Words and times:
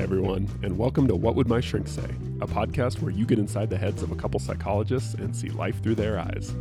Hi, 0.00 0.04
everyone, 0.04 0.48
and 0.62 0.78
welcome 0.78 1.06
to 1.08 1.14
What 1.14 1.34
Would 1.34 1.46
My 1.46 1.60
Shrink 1.60 1.86
Say, 1.86 2.08
a 2.40 2.46
podcast 2.46 3.02
where 3.02 3.12
you 3.12 3.26
get 3.26 3.38
inside 3.38 3.68
the 3.68 3.76
heads 3.76 4.02
of 4.02 4.10
a 4.10 4.14
couple 4.14 4.40
psychologists 4.40 5.12
and 5.12 5.36
see 5.36 5.50
life 5.50 5.82
through 5.82 5.96
their 5.96 6.18
eyes. 6.18 6.54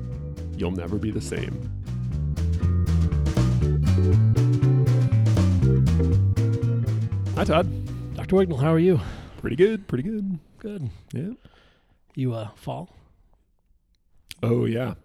You'll 0.58 0.71
never 0.71 0.98
be 0.98 1.10
the 1.10 1.21
same. 1.21 1.54
Hi, 7.38 7.46
Todd. 7.46 7.71
Dr. 8.16 8.36
Wignall, 8.36 8.60
how 8.60 8.73
are 8.73 8.78
you? 8.78 9.00
Pretty 9.38 9.56
good, 9.56 9.88
pretty 9.88 10.04
good. 10.04 10.38
Good. 10.58 10.90
Yeah. 11.14 11.30
You 12.16 12.34
uh 12.34 12.50
fall? 12.56 12.94
Oh, 14.44 14.66
yeah. 14.66 14.96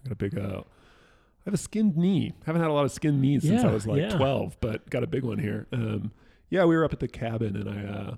I 0.00 0.04
got 0.04 0.12
a 0.12 0.16
big, 0.16 0.38
uh, 0.38 0.62
I 0.62 1.44
have 1.44 1.52
a 1.52 1.58
skinned 1.58 1.98
knee. 1.98 2.32
Haven't 2.46 2.62
had 2.62 2.70
a 2.70 2.74
lot 2.74 2.86
of 2.86 2.92
skinned 2.92 3.20
knees 3.20 3.42
since 3.42 3.62
I 3.62 3.70
was 3.70 3.86
like 3.86 4.00
yeah. 4.00 4.16
12, 4.16 4.56
but 4.62 4.88
got 4.88 5.02
a 5.02 5.06
big 5.06 5.24
one 5.24 5.38
here. 5.38 5.66
Um, 5.74 6.10
yeah, 6.52 6.64
we 6.66 6.76
were 6.76 6.84
up 6.84 6.92
at 6.92 7.00
the 7.00 7.08
cabin 7.08 7.56
and 7.56 7.68
I, 7.68 7.82
uh, 7.92 8.14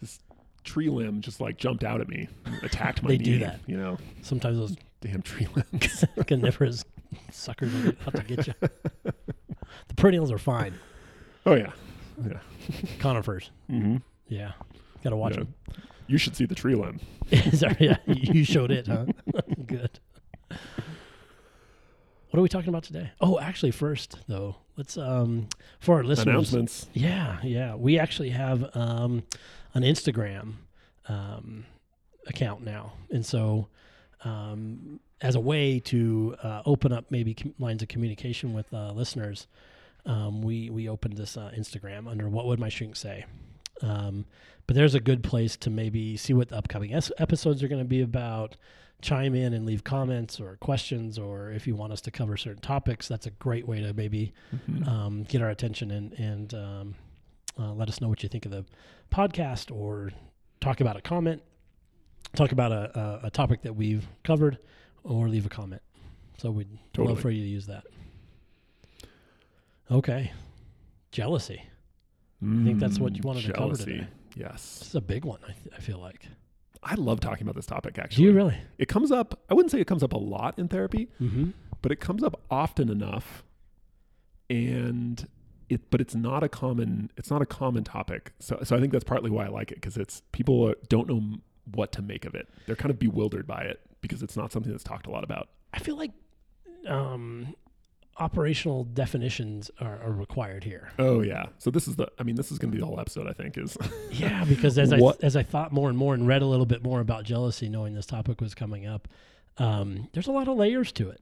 this 0.00 0.20
tree 0.62 0.88
limb 0.88 1.20
just 1.20 1.40
like 1.40 1.56
jumped 1.58 1.82
out 1.84 2.00
at 2.00 2.08
me, 2.08 2.28
attacked 2.62 3.02
my 3.02 3.08
They 3.08 3.18
knee. 3.18 3.24
do 3.24 3.38
that. 3.40 3.58
You 3.66 3.76
know, 3.76 3.98
Sometimes 4.22 4.56
those 4.56 4.76
damn 5.00 5.20
tree 5.20 5.48
limbs. 5.54 6.04
carnivorous 6.28 6.84
suckers 7.32 7.72
get 7.82 7.96
out 8.06 8.14
to 8.14 8.22
get 8.22 8.46
you. 8.46 8.54
The 9.88 9.94
perennials 9.96 10.30
are 10.30 10.38
fine. 10.38 10.74
oh, 11.46 11.54
yeah. 11.54 11.72
Yeah. 12.24 12.38
Conifers. 13.00 13.50
hmm 13.68 13.96
Yeah. 14.28 14.52
Got 15.02 15.10
to 15.10 15.16
watch 15.16 15.32
Yeah. 15.32 15.40
them. 15.40 15.54
You 16.06 16.16
should 16.18 16.36
see 16.36 16.46
the 16.46 16.54
tree 16.54 16.74
limb. 16.76 17.00
Sorry, 17.52 17.76
yeah, 17.80 17.96
you 18.06 18.44
showed 18.44 18.70
it, 18.70 18.86
huh? 18.86 19.06
Good. 19.66 19.98
What 22.30 22.38
are 22.38 22.42
we 22.42 22.48
talking 22.48 22.68
about 22.68 22.82
today? 22.84 23.10
Oh, 23.20 23.38
actually, 23.40 23.70
first 23.72 24.18
though, 24.28 24.56
let's 24.76 24.96
um 24.96 25.48
for 25.80 25.96
our 25.96 26.04
listeners. 26.04 26.26
Announcements. 26.52 26.86
Yeah, 26.92 27.38
yeah. 27.42 27.74
We 27.74 27.98
actually 27.98 28.30
have 28.30 28.74
um, 28.76 29.22
an 29.74 29.82
Instagram 29.82 30.54
um, 31.08 31.66
account 32.26 32.64
now, 32.64 32.92
and 33.10 33.24
so 33.24 33.68
um, 34.24 35.00
as 35.20 35.34
a 35.34 35.40
way 35.40 35.80
to 35.80 36.36
uh, 36.42 36.62
open 36.66 36.92
up 36.92 37.06
maybe 37.10 37.34
com- 37.34 37.54
lines 37.58 37.82
of 37.82 37.88
communication 37.88 38.52
with 38.52 38.72
uh, 38.72 38.92
listeners, 38.92 39.46
um, 40.06 40.42
we 40.42 40.70
we 40.70 40.88
opened 40.88 41.16
this 41.16 41.36
uh, 41.36 41.50
Instagram 41.56 42.08
under 42.08 42.28
"What 42.28 42.46
Would 42.46 42.58
My 42.58 42.68
Shrink 42.68 42.96
Say." 42.96 43.24
Um, 43.82 44.24
but 44.66 44.76
there's 44.76 44.94
a 44.94 45.00
good 45.00 45.22
place 45.22 45.56
to 45.58 45.70
maybe 45.70 46.16
see 46.16 46.32
what 46.32 46.48
the 46.48 46.56
upcoming 46.56 46.94
es- 46.94 47.12
episodes 47.18 47.62
are 47.62 47.68
going 47.68 47.82
to 47.82 47.88
be 47.88 48.00
about. 48.00 48.56
Chime 49.02 49.34
in 49.34 49.52
and 49.52 49.66
leave 49.66 49.84
comments 49.84 50.40
or 50.40 50.56
questions, 50.56 51.18
or 51.18 51.50
if 51.50 51.66
you 51.66 51.74
want 51.76 51.92
us 51.92 52.00
to 52.02 52.10
cover 52.10 52.36
certain 52.38 52.62
topics, 52.62 53.06
that's 53.06 53.26
a 53.26 53.30
great 53.32 53.68
way 53.68 53.80
to 53.82 53.92
maybe 53.92 54.32
Mhm. 54.54 54.88
um, 54.88 55.22
get 55.24 55.42
our 55.42 55.50
attention 55.50 55.90
and 55.90 56.12
and 56.14 56.54
um, 56.54 56.94
uh, 57.58 57.72
let 57.74 57.88
us 57.88 58.00
know 58.00 58.08
what 58.08 58.22
you 58.22 58.28
think 58.30 58.46
of 58.46 58.50
the 58.52 58.64
podcast 59.10 59.70
or 59.74 60.10
talk 60.60 60.80
about 60.80 60.96
a 60.96 61.02
comment, 61.02 61.42
talk 62.34 62.50
about 62.52 62.72
a, 62.72 62.98
a, 62.98 63.26
a 63.26 63.30
topic 63.30 63.60
that 63.62 63.74
we've 63.76 64.08
covered, 64.22 64.58
or 65.02 65.28
leave 65.28 65.44
a 65.44 65.50
comment. 65.50 65.82
So 66.38 66.50
we'd 66.50 66.68
Totally. 66.94 67.14
love 67.14 67.20
for 67.22 67.30
you 67.30 67.42
to 67.42 67.48
use 67.48 67.66
that. 67.66 67.84
Okay, 69.90 70.32
jealousy. 71.12 71.62
I 72.42 72.64
think 72.64 72.78
that's 72.80 72.98
what 72.98 73.14
you 73.16 73.22
Mm, 73.22 73.26
wanted 73.26 73.42
to 73.44 73.52
cover 73.52 73.74
jealousy. 73.74 73.84
today. 73.84 74.06
This 74.30 74.36
Yes. 74.36 74.82
is 74.86 74.94
a 74.94 75.00
big 75.00 75.24
one. 75.24 75.38
I, 75.44 75.52
th- 75.52 75.74
I 75.76 75.80
feel 75.80 75.98
like. 75.98 76.26
I 76.84 76.94
love 76.96 77.20
talking 77.20 77.42
about 77.42 77.54
this 77.56 77.66
topic, 77.66 77.94
Do 77.94 78.02
actually. 78.02 78.24
you 78.24 78.32
really? 78.32 78.56
It 78.78 78.86
comes 78.88 79.10
up, 79.10 79.40
I 79.50 79.54
wouldn't 79.54 79.70
say 79.70 79.80
it 79.80 79.86
comes 79.86 80.02
up 80.02 80.12
a 80.12 80.18
lot 80.18 80.58
in 80.58 80.68
therapy, 80.68 81.08
Mm-hmm. 81.20 81.50
but 81.82 81.90
it 81.92 82.00
comes 82.00 82.22
up 82.22 82.40
often 82.50 82.88
enough 82.90 83.42
and 84.50 85.26
it 85.70 85.90
but 85.90 86.00
it's 86.00 86.14
not 86.14 86.42
a 86.42 86.48
common 86.48 87.10
it's 87.16 87.30
not 87.30 87.40
a 87.40 87.46
common 87.46 87.82
topic 87.82 88.32
so 88.38 88.58
so 88.62 88.76
i 88.76 88.80
think 88.80 88.92
that's 88.92 89.04
partly 89.04 89.30
why 89.30 89.46
i 89.46 89.48
like 89.48 89.72
it 89.72 89.76
because 89.76 89.96
it's 89.96 90.20
people 90.32 90.74
don't 90.88 91.08
know 91.08 91.38
what 91.72 91.90
to 91.92 92.02
make 92.02 92.26
of 92.26 92.34
it 92.34 92.46
they're 92.66 92.76
kind 92.76 92.90
of 92.90 92.98
bewildered 92.98 93.46
by 93.46 93.62
it 93.62 93.80
because 94.02 94.22
it's 94.22 94.36
not 94.36 94.52
something 94.52 94.70
that's 94.70 94.84
talked 94.84 95.06
a 95.06 95.10
lot 95.10 95.24
about 95.24 95.48
I 95.72 95.78
feel 95.78 95.96
like 95.96 96.12
um, 96.86 97.54
operational 98.18 98.84
definitions 98.84 99.70
are, 99.80 100.00
are 100.02 100.12
required 100.12 100.62
here. 100.64 100.90
oh 100.98 101.20
yeah 101.20 101.46
so 101.58 101.70
this 101.70 101.88
is 101.88 101.96
the 101.96 102.06
i 102.18 102.22
mean 102.22 102.36
this 102.36 102.52
is 102.52 102.58
going 102.58 102.70
to 102.70 102.74
be 102.76 102.80
the 102.80 102.86
whole 102.86 103.00
episode 103.00 103.26
i 103.26 103.32
think 103.32 103.58
is 103.58 103.76
Yeah, 104.12 104.44
because 104.44 104.78
as 104.78 104.92
I 104.92 104.98
as 105.22 105.34
I 105.36 105.42
thought 105.42 105.72
more 105.72 105.88
and 105.88 105.98
more 105.98 106.14
and 106.14 106.26
read 106.26 106.42
a 106.42 106.46
little 106.46 106.66
bit 106.66 106.82
more 106.84 107.00
about 107.00 107.24
jealousy, 107.24 107.68
knowing 107.68 107.94
this 107.94 108.06
topic 108.06 108.40
was 108.40 108.54
coming 108.54 108.86
up, 108.86 109.08
um, 109.58 110.08
there's 110.12 110.28
a 110.28 110.32
lot 110.32 110.46
of 110.46 110.56
layers 110.56 110.92
to 110.92 111.10
it, 111.10 111.20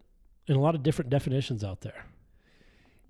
and 0.48 0.56
a 0.56 0.60
lot 0.60 0.74
of 0.74 0.82
different 0.82 1.10
definitions 1.10 1.64
out 1.64 1.80
there. 1.80 2.04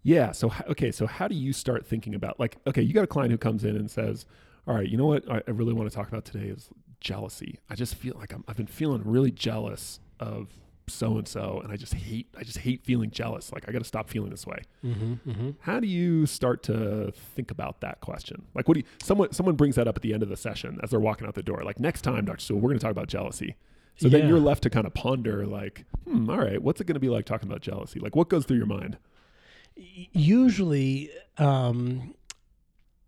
yeah 0.04 0.30
so 0.32 0.52
okay 0.68 0.90
so 0.92 1.06
how 1.06 1.26
do 1.28 1.34
you 1.34 1.52
start 1.52 1.86
thinking 1.86 2.14
about 2.14 2.38
like 2.38 2.56
okay 2.66 2.82
you 2.82 2.92
got 2.92 3.04
a 3.04 3.08
client 3.08 3.30
who 3.32 3.38
comes 3.38 3.64
in 3.64 3.76
and 3.76 3.90
says 3.90 4.26
all 4.66 4.74
right 4.74 4.88
you 4.88 4.96
know 4.96 5.06
what 5.06 5.28
i, 5.30 5.42
I 5.46 5.50
really 5.50 5.72
want 5.72 5.88
to 5.90 5.94
talk 5.94 6.08
about 6.08 6.24
today 6.24 6.46
is 6.46 6.68
jealousy 7.00 7.58
i 7.70 7.74
just 7.74 7.94
feel 7.96 8.14
like 8.18 8.32
I'm, 8.32 8.44
i've 8.48 8.56
been 8.56 8.66
feeling 8.66 9.02
really 9.04 9.30
jealous 9.32 9.98
of 10.20 10.48
so 10.88 11.16
and 11.16 11.28
so 11.28 11.60
and 11.62 11.72
i 11.72 11.76
just 11.76 11.94
hate 11.94 12.26
i 12.36 12.42
just 12.42 12.58
hate 12.58 12.84
feeling 12.84 13.10
jealous. 13.10 13.52
Like 13.52 13.68
i 13.68 13.72
got 13.72 13.78
to 13.78 13.84
stop 13.84 14.08
feeling 14.08 14.30
this 14.30 14.46
way. 14.46 14.62
Mm-hmm, 14.84 15.30
mm-hmm. 15.30 15.50
how 15.60 15.80
do 15.80 15.86
you 15.86 16.26
start 16.26 16.62
to 16.64 17.12
think 17.34 17.50
about 17.50 17.80
that 17.80 18.00
question? 18.00 18.46
Like 18.54 18.68
what 18.68 18.74
do 18.74 18.80
you 18.80 18.86
someone 19.02 19.32
someone 19.32 19.56
brings 19.56 19.76
that 19.76 19.88
up 19.88 19.96
at 19.96 20.02
the 20.02 20.12
end 20.14 20.22
of 20.22 20.28
the 20.28 20.36
session 20.36 20.78
as 20.82 20.90
they're 20.90 21.00
walking 21.00 21.26
out 21.26 21.34
the 21.34 21.42
door 21.42 21.62
like 21.64 21.78
next 21.78 22.02
time 22.02 22.24
dr 22.24 22.40
sewell 22.40 22.60
we're 22.60 22.70
going 22.70 22.78
to 22.78 22.82
talk 22.82 22.92
about 22.92 23.08
jealousy. 23.08 23.56
So 23.96 24.08
then 24.08 24.26
you're 24.26 24.40
left 24.40 24.62
to 24.64 24.70
kind 24.70 24.86
of 24.86 24.94
ponder 24.94 25.46
like 25.46 25.84
hmm 26.04 26.28
all 26.28 26.38
right 26.38 26.60
what's 26.62 26.80
it 26.80 26.86
going 26.86 26.94
to 26.94 27.00
be 27.00 27.08
like 27.08 27.24
talking 27.24 27.48
about 27.48 27.60
jealousy? 27.60 28.00
Like 28.00 28.16
what 28.16 28.28
goes 28.28 28.44
through 28.44 28.58
your 28.58 28.66
mind? 28.66 28.98
Usually, 29.74 31.10
um, 31.38 32.14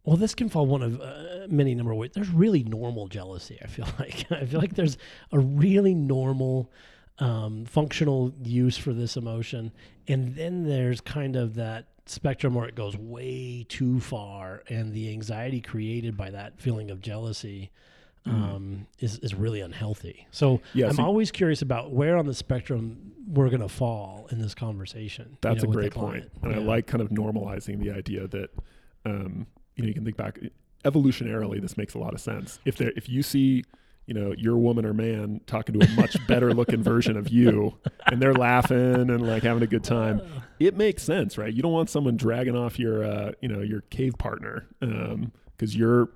well, 0.04 0.16
this 0.16 0.34
can 0.34 0.48
fall 0.48 0.66
one 0.66 0.82
of 0.82 1.00
uh, 1.00 1.46
many 1.48 1.74
number 1.74 1.92
of 1.92 1.98
ways. 1.98 2.10
There's 2.14 2.28
really 2.28 2.62
normal 2.62 3.08
jealousy. 3.08 3.58
I 3.62 3.66
feel 3.66 3.86
like. 3.98 4.30
I 4.30 4.44
feel 4.44 4.60
like 4.60 4.74
there's 4.74 4.98
a 5.32 5.38
really 5.38 5.94
normal, 5.94 6.70
um, 7.18 7.64
functional 7.64 8.32
use 8.42 8.76
for 8.76 8.92
this 8.92 9.16
emotion, 9.16 9.72
and 10.08 10.34
then 10.34 10.64
there's 10.64 11.00
kind 11.00 11.36
of 11.36 11.54
that 11.54 11.86
spectrum 12.06 12.54
where 12.54 12.66
it 12.68 12.74
goes 12.74 12.96
way 12.96 13.64
too 13.68 14.00
far, 14.00 14.62
and 14.68 14.92
the 14.92 15.10
anxiety 15.10 15.60
created 15.60 16.16
by 16.16 16.30
that 16.30 16.60
feeling 16.60 16.90
of 16.90 17.00
jealousy. 17.00 17.70
Um, 18.26 18.86
is, 19.00 19.18
is 19.18 19.34
really 19.34 19.60
unhealthy. 19.60 20.26
So 20.30 20.62
Yeah, 20.72 20.86
I'm 20.86 20.94
so- 20.94 21.04
always 21.04 21.30
curious 21.30 21.60
about 21.60 21.92
where 21.92 22.16
on 22.16 22.24
the 22.24 22.32
spectrum 22.32 23.12
we're 23.28 23.50
going 23.50 23.60
to 23.60 23.68
fall 23.68 24.28
in 24.30 24.40
this 24.40 24.54
conversation. 24.54 25.26
you 25.32 25.36
That's 25.42 25.62
know, 25.62 25.68
a 25.68 25.72
great 25.74 25.92
point, 25.92 26.30
and 26.42 26.54
I 26.54 26.56
like 26.56 26.86
kind 26.86 27.02
of 27.02 27.10
normalizing 27.10 27.80
the 27.80 27.90
idea 27.90 28.26
that 28.28 28.48
um, 29.04 29.46
you 29.76 29.82
know 29.82 29.88
you 29.88 29.92
can 29.94 30.04
think 30.06 30.16
back 30.16 30.38
evolutionarily. 30.86 31.60
This 31.60 31.76
makes 31.76 31.92
a 31.92 31.98
lot 31.98 32.14
of 32.14 32.20
sense. 32.22 32.58
If 32.64 32.76
there, 32.78 32.92
if 32.96 33.10
you 33.10 33.22
see, 33.22 33.64
you 34.06 34.14
know, 34.14 34.34
your 34.36 34.56
woman 34.56 34.84
or 34.84 34.92
man 34.92 35.40
talking 35.46 35.78
to 35.78 35.86
a 35.86 35.90
much 35.96 36.16
better 36.26 36.52
looking 36.52 36.82
version 36.82 37.16
of 37.16 37.28
you, 37.28 37.78
and 38.06 38.20
they're 38.20 38.34
laughing 38.34 39.10
and 39.10 39.26
like 39.26 39.42
having 39.42 39.62
a 39.62 39.66
good 39.66 39.84
time, 39.84 40.20
it 40.58 40.76
makes 40.76 41.02
sense, 41.02 41.38
right? 41.38 41.52
You 41.52 41.62
don't 41.62 41.72
want 41.72 41.90
someone 41.90 42.16
dragging 42.16 42.56
off 42.56 42.78
your, 42.78 43.04
uh, 43.04 43.32
you 43.40 43.48
know, 43.48 43.60
your 43.60 43.80
cave 43.82 44.18
partner, 44.18 44.66
because 44.80 45.76
your 45.76 46.10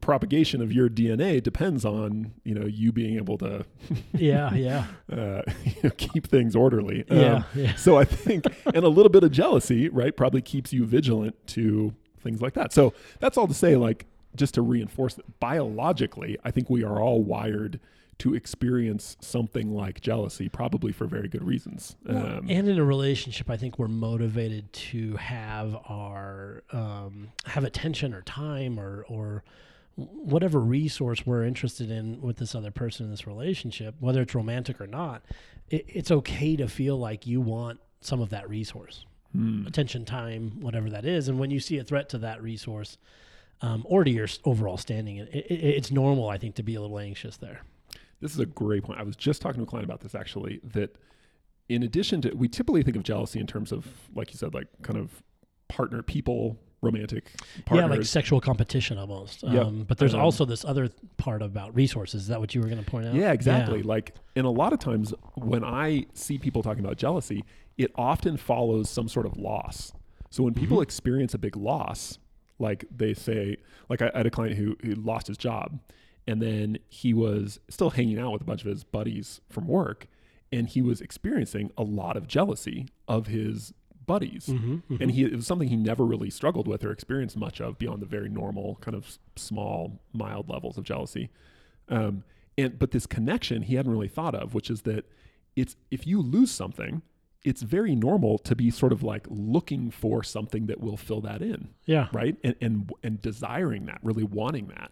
propagation 0.00 0.62
of 0.62 0.72
your 0.72 0.88
DNA 0.88 1.42
depends 1.42 1.84
on 1.84 2.32
you 2.44 2.54
know 2.54 2.66
you 2.66 2.92
being 2.92 3.16
able 3.16 3.36
to 3.36 3.64
yeah, 4.12 4.52
yeah, 4.54 4.86
uh, 5.12 5.42
you 5.64 5.72
know, 5.84 5.90
keep 5.96 6.28
things 6.28 6.54
orderly. 6.56 7.04
Um, 7.10 7.18
yeah, 7.18 7.42
yeah. 7.54 7.74
so 7.74 7.98
I 7.98 8.04
think, 8.04 8.44
and 8.66 8.84
a 8.84 8.88
little 8.88 9.10
bit 9.10 9.24
of 9.24 9.32
jealousy, 9.32 9.88
right, 9.88 10.16
probably 10.16 10.42
keeps 10.42 10.72
you 10.72 10.84
vigilant 10.84 11.34
to 11.48 11.94
things 12.20 12.40
like 12.40 12.54
that. 12.54 12.72
So 12.72 12.92
that's 13.20 13.36
all 13.36 13.48
to 13.48 13.54
say, 13.54 13.76
like, 13.76 14.06
just 14.34 14.54
to 14.54 14.62
reinforce 14.62 15.14
that 15.14 15.40
biologically, 15.40 16.38
I 16.44 16.50
think 16.50 16.68
we 16.70 16.84
are 16.84 17.00
all 17.00 17.22
wired 17.22 17.80
to 18.18 18.34
experience 18.34 19.16
something 19.20 19.74
like 19.74 20.00
jealousy, 20.00 20.48
probably 20.48 20.90
for 20.90 21.06
very 21.06 21.28
good 21.28 21.44
reasons. 21.44 21.96
Um, 22.08 22.46
and 22.48 22.68
in 22.68 22.78
a 22.78 22.84
relationship, 22.84 23.48
I 23.48 23.56
think 23.56 23.78
we're 23.78 23.86
motivated 23.88 24.72
to 24.72 25.16
have 25.16 25.76
our 25.88 26.64
um, 26.72 27.28
have 27.46 27.64
attention 27.64 28.12
or 28.12 28.22
time 28.22 28.78
or 28.78 29.04
or 29.08 29.44
whatever 29.94 30.60
resource 30.60 31.26
we're 31.26 31.44
interested 31.44 31.90
in 31.90 32.20
with 32.20 32.36
this 32.36 32.54
other 32.54 32.70
person 32.70 33.06
in 33.06 33.10
this 33.10 33.26
relationship, 33.26 33.94
whether 34.00 34.22
it's 34.22 34.34
romantic 34.34 34.80
or 34.80 34.86
not. 34.86 35.22
It, 35.70 35.84
it's 35.88 36.10
okay 36.10 36.56
to 36.56 36.68
feel 36.68 36.96
like 36.96 37.26
you 37.26 37.40
want 37.40 37.80
some 38.00 38.20
of 38.20 38.30
that 38.30 38.48
resource, 38.48 39.06
hmm. 39.32 39.66
attention, 39.66 40.04
time, 40.04 40.60
whatever 40.60 40.88
that 40.90 41.04
is. 41.04 41.28
And 41.28 41.38
when 41.38 41.50
you 41.50 41.60
see 41.60 41.78
a 41.78 41.84
threat 41.84 42.08
to 42.10 42.18
that 42.18 42.42
resource 42.42 42.96
um, 43.60 43.84
or 43.86 44.04
to 44.04 44.10
your 44.10 44.28
overall 44.44 44.76
standing, 44.76 45.16
it, 45.16 45.28
it, 45.32 45.52
it's 45.52 45.90
normal, 45.90 46.28
I 46.28 46.38
think, 46.38 46.54
to 46.56 46.62
be 46.62 46.74
a 46.74 46.80
little 46.80 46.98
anxious 46.98 47.36
there. 47.36 47.62
This 48.20 48.32
is 48.32 48.40
a 48.40 48.46
great 48.46 48.82
point. 48.82 48.98
I 48.98 49.02
was 49.04 49.16
just 49.16 49.40
talking 49.42 49.58
to 49.58 49.62
a 49.64 49.66
client 49.66 49.84
about 49.84 50.00
this 50.00 50.14
actually. 50.14 50.60
That 50.64 50.96
in 51.68 51.82
addition 51.82 52.20
to, 52.22 52.34
we 52.34 52.48
typically 52.48 52.82
think 52.82 52.96
of 52.96 53.02
jealousy 53.02 53.40
in 53.40 53.46
terms 53.46 53.72
of, 53.72 53.86
like 54.14 54.32
you 54.32 54.38
said, 54.38 54.54
like 54.54 54.66
kind 54.82 54.98
of 54.98 55.22
partner, 55.68 56.02
people, 56.02 56.58
romantic 56.80 57.30
partners. 57.66 57.90
Yeah, 57.90 57.96
like 57.96 58.06
sexual 58.06 58.40
competition 58.40 58.98
almost. 58.98 59.42
Yep. 59.42 59.66
Um, 59.66 59.84
but 59.86 59.98
there's 59.98 60.14
Um, 60.14 60.20
also 60.20 60.44
this 60.44 60.64
other 60.64 60.88
part 61.16 61.42
about 61.42 61.74
resources. 61.74 62.22
Is 62.22 62.28
that 62.28 62.40
what 62.40 62.54
you 62.54 62.60
were 62.60 62.68
going 62.68 62.82
to 62.82 62.90
point 62.90 63.06
out? 63.06 63.14
Yeah, 63.14 63.32
exactly. 63.32 63.82
Like, 63.82 64.14
and 64.36 64.46
a 64.46 64.50
lot 64.50 64.72
of 64.72 64.78
times 64.78 65.12
when 65.34 65.64
I 65.64 66.06
see 66.14 66.38
people 66.38 66.62
talking 66.62 66.84
about 66.84 66.96
jealousy, 66.96 67.44
it 67.76 67.90
often 67.96 68.36
follows 68.36 68.88
some 68.88 69.08
sort 69.08 69.26
of 69.26 69.36
loss. 69.36 69.92
So 70.30 70.42
when 70.42 70.54
people 70.54 70.80
experience 70.80 71.34
a 71.34 71.38
big 71.38 71.56
loss, 71.56 72.18
like 72.58 72.84
they 72.94 73.14
say, 73.14 73.56
like 73.88 74.02
I, 74.02 74.10
I 74.14 74.18
had 74.18 74.26
a 74.26 74.30
client 74.30 74.56
who, 74.56 74.76
who 74.82 74.94
lost 74.94 75.26
his 75.26 75.36
job 75.36 75.78
and 76.26 76.42
then 76.42 76.78
he 76.88 77.14
was 77.14 77.58
still 77.68 77.90
hanging 77.90 78.18
out 78.18 78.32
with 78.32 78.42
a 78.42 78.44
bunch 78.44 78.62
of 78.62 78.68
his 78.68 78.84
buddies 78.84 79.40
from 79.48 79.66
work 79.66 80.06
and 80.52 80.68
he 80.68 80.82
was 80.82 81.00
experiencing 81.00 81.70
a 81.76 81.82
lot 81.82 82.16
of 82.16 82.26
jealousy 82.26 82.88
of 83.06 83.26
his 83.26 83.72
buddies. 84.06 84.46
Mm-hmm, 84.46 85.00
and 85.00 85.10
he 85.10 85.24
it 85.24 85.36
was 85.36 85.46
something 85.46 85.68
he 85.68 85.76
never 85.76 86.04
really 86.04 86.30
struggled 86.30 86.66
with 86.66 86.84
or 86.84 86.90
experienced 86.90 87.36
much 87.36 87.60
of 87.60 87.78
beyond 87.78 88.02
the 88.02 88.06
very 88.06 88.28
normal 88.28 88.76
kind 88.80 88.96
of 88.96 89.18
small 89.36 90.00
mild 90.12 90.48
levels 90.48 90.76
of 90.78 90.84
jealousy. 90.84 91.30
Um, 91.88 92.24
and 92.56 92.78
but 92.78 92.90
this 92.90 93.06
connection 93.06 93.62
he 93.62 93.76
hadn't 93.76 93.92
really 93.92 94.08
thought 94.08 94.34
of 94.34 94.52
which 94.52 94.68
is 94.68 94.82
that 94.82 95.06
it's 95.56 95.76
if 95.90 96.06
you 96.06 96.20
lose 96.20 96.50
something 96.50 97.02
it's 97.44 97.62
very 97.62 97.94
normal 97.94 98.38
to 98.38 98.54
be 98.56 98.70
sort 98.70 98.92
of 98.92 99.02
like 99.02 99.24
looking 99.30 99.90
for 99.90 100.22
something 100.22 100.66
that 100.66 100.80
will 100.80 100.96
fill 100.96 101.20
that 101.20 101.40
in 101.42 101.68
yeah. 101.86 102.08
right 102.12 102.36
and 102.42 102.54
and 102.60 102.90
and 103.02 103.22
desiring 103.22 103.86
that 103.86 103.98
really 104.02 104.24
wanting 104.24 104.66
that 104.68 104.90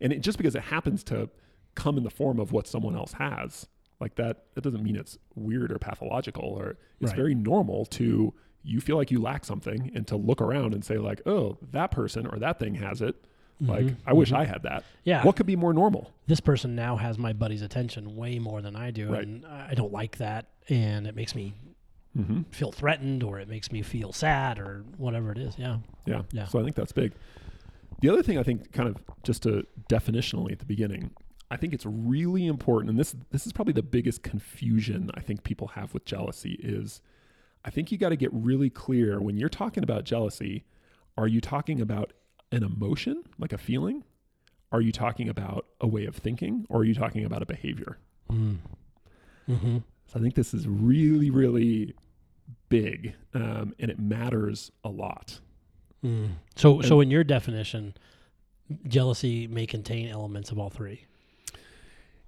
and 0.00 0.12
it, 0.12 0.20
just 0.20 0.38
because 0.38 0.54
it 0.54 0.62
happens 0.62 1.04
to 1.04 1.28
come 1.74 1.96
in 1.98 2.04
the 2.04 2.10
form 2.10 2.38
of 2.40 2.52
what 2.52 2.66
someone 2.66 2.96
else 2.96 3.12
has 3.14 3.66
like 4.00 4.14
that 4.16 4.44
that 4.54 4.62
doesn't 4.62 4.82
mean 4.82 4.96
it's 4.96 5.18
weird 5.34 5.70
or 5.70 5.78
pathological 5.78 6.44
or 6.44 6.76
it's 7.00 7.10
Right. 7.10 7.16
very 7.16 7.34
normal 7.34 7.84
to 7.86 8.32
you 8.62 8.80
feel 8.80 8.96
like 8.96 9.10
you 9.10 9.20
lack 9.20 9.44
something 9.44 9.90
and 9.94 10.06
to 10.06 10.16
look 10.16 10.40
around 10.40 10.72
and 10.72 10.82
say 10.84 10.96
like 10.96 11.20
oh 11.26 11.58
that 11.72 11.90
person 11.90 12.26
or 12.26 12.38
that 12.38 12.58
thing 12.58 12.76
has 12.76 13.02
it 13.02 13.14
like 13.60 13.84
Mhm, 13.84 13.96
i 14.06 14.12
wish 14.14 14.32
mhm. 14.32 14.38
i 14.38 14.44
had 14.46 14.62
that 14.62 14.84
Yeah. 15.04 15.22
what 15.22 15.36
could 15.36 15.46
be 15.46 15.54
more 15.54 15.72
normal 15.74 16.10
this 16.26 16.40
person 16.40 16.74
now 16.74 16.96
has 16.96 17.18
my 17.18 17.32
buddy's 17.34 17.62
attention 17.62 18.16
way 18.16 18.38
more 18.38 18.62
than 18.62 18.74
I 18.74 18.90
do, 18.90 19.12
Right. 19.12 19.22
and 19.26 19.44
I 19.44 19.74
don't 19.74 19.92
like 19.92 20.16
that, 20.16 20.46
and 20.70 21.06
it 21.06 21.14
makes 21.14 21.34
me 21.34 21.52
mm-hmm. 22.16 22.42
feel 22.50 22.72
threatened, 22.72 23.22
or 23.22 23.38
it 23.40 23.48
makes 23.48 23.70
me 23.72 23.82
feel 23.82 24.12
sad, 24.12 24.58
or 24.58 24.84
whatever 24.96 25.32
it 25.32 25.38
is. 25.38 25.58
Yeah. 25.58 25.78
Yeah. 26.06 26.22
Yeah. 26.32 26.46
So 26.46 26.60
I 26.60 26.64
think 26.64 26.76
that's 26.76 26.92
big. 26.92 27.12
The 28.00 28.08
other 28.10 28.22
thing 28.22 28.38
I 28.38 28.42
think 28.42 28.72
kind 28.72 28.88
of 28.88 28.96
just 29.22 29.44
to 29.44 29.66
definitionally 29.88 30.52
at 30.52 30.58
the 30.58 30.66
beginning, 30.66 31.10
I 31.50 31.56
think 31.56 31.72
it's 31.72 31.86
really 31.86 32.46
important 32.46 32.90
and 32.90 32.98
this 32.98 33.14
this 33.30 33.46
is 33.46 33.52
probably 33.52 33.72
the 33.72 33.82
biggest 33.82 34.22
confusion 34.22 35.10
I 35.14 35.20
think 35.20 35.44
people 35.44 35.68
have 35.68 35.94
with 35.94 36.04
jealousy 36.04 36.58
is 36.62 37.00
I 37.64 37.70
think 37.70 37.90
you 37.90 37.98
got 37.98 38.10
to 38.10 38.16
get 38.16 38.30
really 38.32 38.70
clear 38.70 39.20
when 39.20 39.36
you're 39.36 39.48
talking 39.48 39.82
about 39.82 40.04
jealousy, 40.04 40.64
are 41.16 41.26
you 41.26 41.40
talking 41.40 41.80
about 41.80 42.12
an 42.52 42.62
emotion, 42.62 43.24
like 43.38 43.52
a 43.52 43.58
feeling? 43.58 44.04
Are 44.72 44.80
you 44.80 44.92
talking 44.92 45.28
about 45.28 45.66
a 45.80 45.86
way 45.86 46.04
of 46.06 46.16
thinking 46.16 46.66
or 46.68 46.80
are 46.80 46.84
you 46.84 46.94
talking 46.94 47.24
about 47.24 47.42
a 47.42 47.46
behavior? 47.46 47.98
Mm. 48.30 48.58
Mm-hmm. 49.48 49.78
So 50.06 50.18
I 50.18 50.20
think 50.20 50.34
this 50.34 50.52
is 50.52 50.66
really 50.66 51.30
really 51.30 51.94
big 52.68 53.14
um, 53.34 53.74
and 53.78 53.90
it 53.90 53.98
matters 53.98 54.70
a 54.84 54.88
lot. 54.88 55.40
Mm. 56.04 56.30
So, 56.56 56.80
so 56.82 57.00
in 57.00 57.10
your 57.10 57.24
definition, 57.24 57.94
jealousy 58.86 59.46
may 59.46 59.66
contain 59.66 60.08
elements 60.08 60.50
of 60.50 60.58
all 60.58 60.70
three. 60.70 61.06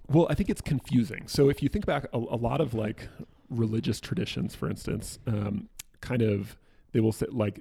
Well, 0.09 0.27
I 0.31 0.35
think 0.35 0.49
it's 0.51 0.61
confusing. 0.61 1.27
So 1.27 1.49
if 1.49 1.63
you 1.63 1.69
think 1.69 1.85
back, 1.85 2.07
a, 2.13 2.17
a 2.17 2.39
lot 2.39 2.61
of 2.61 2.75
like 2.75 3.09
religious 3.51 4.01
traditions, 4.01 4.55
for 4.55 4.71
instance, 4.71 5.19
um, 5.27 5.69
kind 6.01 6.23
of 6.23 6.57
they 6.93 7.01
will 7.01 7.13
say 7.13 7.27
like, 7.31 7.61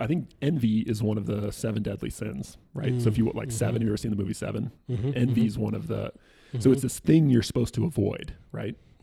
I 0.00 0.06
think 0.06 0.28
envy 0.40 0.80
is 0.80 1.02
one 1.02 1.18
of 1.18 1.26
the 1.26 1.50
seven 1.50 1.82
deadly 1.82 2.08
sins, 2.08 2.56
right? 2.72 3.02
So 3.02 3.08
if 3.08 3.18
you 3.18 3.30
like 3.34 3.48
Mhm. 3.48 3.52
seven, 3.52 3.74
have 3.74 3.82
you 3.82 3.88
ever 3.88 3.96
seen 3.96 4.10
the 4.12 4.16
movie 4.16 4.32
Seven? 4.32 4.70
Mm-hmm. 4.88 5.10
Envy 5.16 5.44
is 5.46 5.58
one 5.58 5.74
of 5.74 5.88
the. 5.88 6.12
So 6.60 6.70
it's 6.70 6.82
this 6.82 6.98
thing 7.00 7.28
you're 7.30 7.42
supposed 7.42 7.74
to 7.74 7.84
avoid, 7.84 8.34
right? 8.52 8.76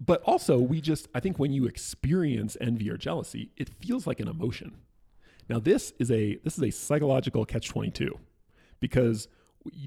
But 0.00 0.22
also, 0.22 0.58
we 0.58 0.80
just, 0.80 1.08
I 1.14 1.20
think 1.20 1.38
when 1.38 1.52
you 1.52 1.66
experience 1.66 2.56
envy 2.60 2.88
or 2.90 2.96
jealousy, 2.96 3.50
it 3.56 3.68
feels 3.68 4.06
like 4.06 4.20
an 4.20 4.28
emotion. 4.28 4.76
Now, 5.48 5.58
this 5.58 5.92
is 5.98 6.10
a 6.10 6.36
this 6.44 6.56
is 6.56 6.62
a 6.62 6.70
psychological 6.70 7.44
catch 7.44 7.68
twenty 7.68 7.90
two, 7.90 8.18
because 8.80 9.28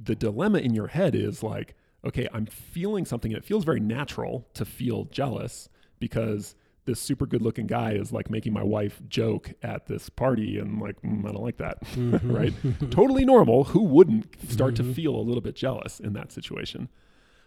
the 0.04 0.16
dilemma 0.16 0.58
in 0.60 0.74
your 0.74 0.88
head 0.88 1.16
is 1.16 1.44
like, 1.44 1.76
okay, 2.06 2.28
I'm 2.34 2.46
feeling 2.46 3.06
something, 3.06 3.32
and 3.32 3.38
it 3.42 3.46
feels 3.46 3.64
very 3.64 3.80
natural 3.80 4.48
to 4.56 4.66
feel 4.66 5.06
jealous 5.06 5.70
because 6.00 6.56
this 6.86 7.00
super 7.00 7.28
good 7.28 7.44
looking 7.44 7.68
guy 7.68 7.92
is 7.94 8.12
like 8.12 8.30
making 8.32 8.52
my 8.54 8.64
wife 8.64 9.00
joke 9.08 9.54
at 9.62 9.86
this 9.86 10.10
party, 10.10 10.58
and 10.58 10.82
like, 10.82 11.00
mm, 11.04 11.20
I 11.30 11.32
don't 11.32 11.44
like 11.44 11.58
that, 11.58 11.80
Mm-hmm. 11.84 12.32
right? 12.36 12.54
totally 12.92 13.24
normal. 13.24 13.66
Who 13.66 13.84
wouldn't 13.84 14.26
start 14.52 14.76
to 14.78 14.84
Mhm. 14.84 14.96
feel 14.96 15.16
a 15.16 15.22
little 15.22 15.42
bit 15.42 15.56
jealous 15.56 16.00
in 16.00 16.14
that 16.14 16.32
situation? 16.32 16.90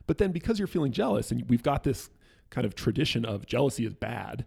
But 0.06 0.18
then 0.18 0.30
because 0.32 0.58
you're 0.60 0.68
feeling 0.68 0.92
jealous 0.92 1.32
and 1.32 1.48
we've 1.50 1.62
got 1.64 1.82
this 1.82 2.10
kind 2.50 2.64
of 2.66 2.74
tradition 2.74 3.24
of 3.24 3.46
jealousy 3.46 3.84
is 3.86 3.94
bad, 3.94 4.44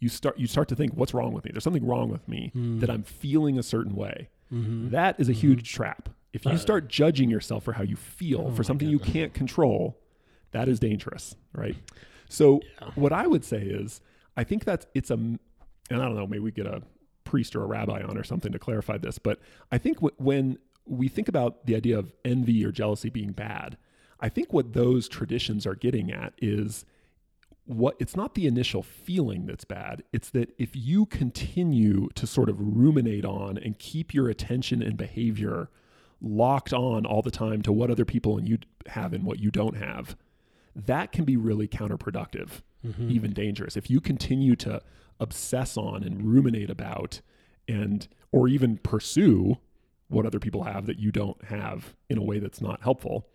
you 0.00 0.08
start 0.08 0.38
you 0.38 0.46
start 0.46 0.68
to 0.68 0.76
think, 0.76 0.92
what's 0.94 1.14
wrong 1.14 1.32
with 1.32 1.44
me? 1.44 1.50
There's 1.52 1.64
something 1.64 1.86
wrong 1.86 2.08
with 2.10 2.26
me 2.28 2.52
Mm. 2.54 2.80
that 2.80 2.90
I'm 2.90 3.02
feeling 3.02 3.58
a 3.58 3.62
certain 3.62 3.94
way. 3.94 4.28
Mm-hmm. 4.52 4.90
That 4.90 5.18
is 5.18 5.28
a 5.28 5.32
huge 5.32 5.72
trap. 5.72 6.08
If 6.32 6.44
you 6.44 6.52
Uh, 6.52 6.56
start 6.58 6.88
judging 6.88 7.30
yourself 7.30 7.64
for 7.64 7.72
how 7.72 7.82
you 7.82 7.96
feel 7.96 8.48
Oh 8.48 8.50
for 8.50 8.62
something 8.62 8.88
you 8.88 8.98
can't 8.98 9.32
control, 9.32 9.98
that 10.52 10.68
is 10.68 10.78
dangerous, 10.78 11.34
right? 11.54 11.76
So 12.28 12.60
Yeah. 12.80 12.90
what 12.94 13.12
I 13.12 13.26
would 13.26 13.44
say 13.44 13.62
is 13.62 14.00
I 14.36 14.44
think 14.44 14.64
that's 14.64 14.86
it's 14.94 15.10
a 15.10 15.14
and 15.14 15.38
I 15.90 15.96
don't 15.96 16.14
know, 16.16 16.26
maybe 16.26 16.40
we 16.40 16.50
get 16.50 16.66
a 16.66 16.82
priest 17.24 17.56
or 17.56 17.62
a 17.62 17.66
rabbi 17.66 18.02
on 18.02 18.18
or 18.18 18.22
something 18.24 18.52
to 18.52 18.58
clarify 18.58 18.98
this, 18.98 19.18
but 19.18 19.40
I 19.72 19.78
think 19.78 19.98
wh- 20.00 20.20
when 20.20 20.58
we 20.84 21.08
think 21.08 21.28
about 21.28 21.66
the 21.66 21.74
idea 21.74 21.98
of 21.98 22.12
envy 22.24 22.64
or 22.64 22.70
jealousy 22.70 23.08
being 23.10 23.32
bad, 23.32 23.76
I 24.20 24.28
think 24.28 24.52
what 24.52 24.72
those 24.74 25.08
traditions 25.08 25.66
are 25.66 25.74
getting 25.74 26.12
at 26.12 26.34
is 26.38 26.84
what 27.66 27.96
it's 27.98 28.14
not 28.16 28.34
the 28.34 28.46
initial 28.46 28.82
feeling 28.82 29.46
that's 29.46 29.64
bad. 29.64 30.02
It's 30.12 30.30
that 30.30 30.54
if 30.58 30.70
you 30.74 31.04
continue 31.06 32.08
to 32.14 32.26
sort 32.26 32.48
of 32.48 32.56
ruminate 32.60 33.24
on 33.24 33.58
and 33.58 33.78
keep 33.78 34.14
your 34.14 34.28
attention 34.28 34.82
and 34.82 34.96
behavior 34.96 35.68
locked 36.20 36.72
on 36.72 37.04
all 37.04 37.22
the 37.22 37.30
time 37.30 37.62
to 37.62 37.72
what 37.72 37.90
other 37.90 38.04
people 38.04 38.38
and 38.38 38.48
you 38.48 38.58
have 38.86 39.12
and 39.12 39.24
what 39.24 39.40
you 39.40 39.50
don't 39.50 39.76
have, 39.76 40.16
that 40.74 41.10
can 41.12 41.24
be 41.24 41.36
really 41.36 41.66
counterproductive, 41.66 42.62
Mhm. 42.84 43.10
even 43.10 43.32
dangerous. 43.32 43.76
If 43.76 43.90
you 43.90 44.00
continue 44.00 44.54
to 44.56 44.80
obsess 45.18 45.76
on 45.76 46.04
and 46.04 46.22
ruminate 46.22 46.70
about 46.70 47.20
and 47.68 48.06
or 48.32 48.46
even 48.48 48.78
pursue 48.78 49.56
what 50.08 50.24
other 50.24 50.38
people 50.38 50.62
have 50.64 50.86
that 50.86 50.98
you 51.00 51.10
don't 51.10 51.42
have 51.46 51.96
in 52.08 52.16
a 52.16 52.22
way 52.22 52.38
that's 52.38 52.60
not 52.60 52.80
helpful, 52.82 53.26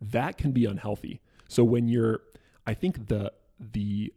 that 0.00 0.36
can 0.36 0.50
be 0.50 0.64
unhealthy. 0.64 1.20
So 1.48 1.62
when 1.62 1.88
you're 1.88 2.20
I 2.66 2.74
think 2.74 3.06
the 3.06 3.32
the 3.58 4.12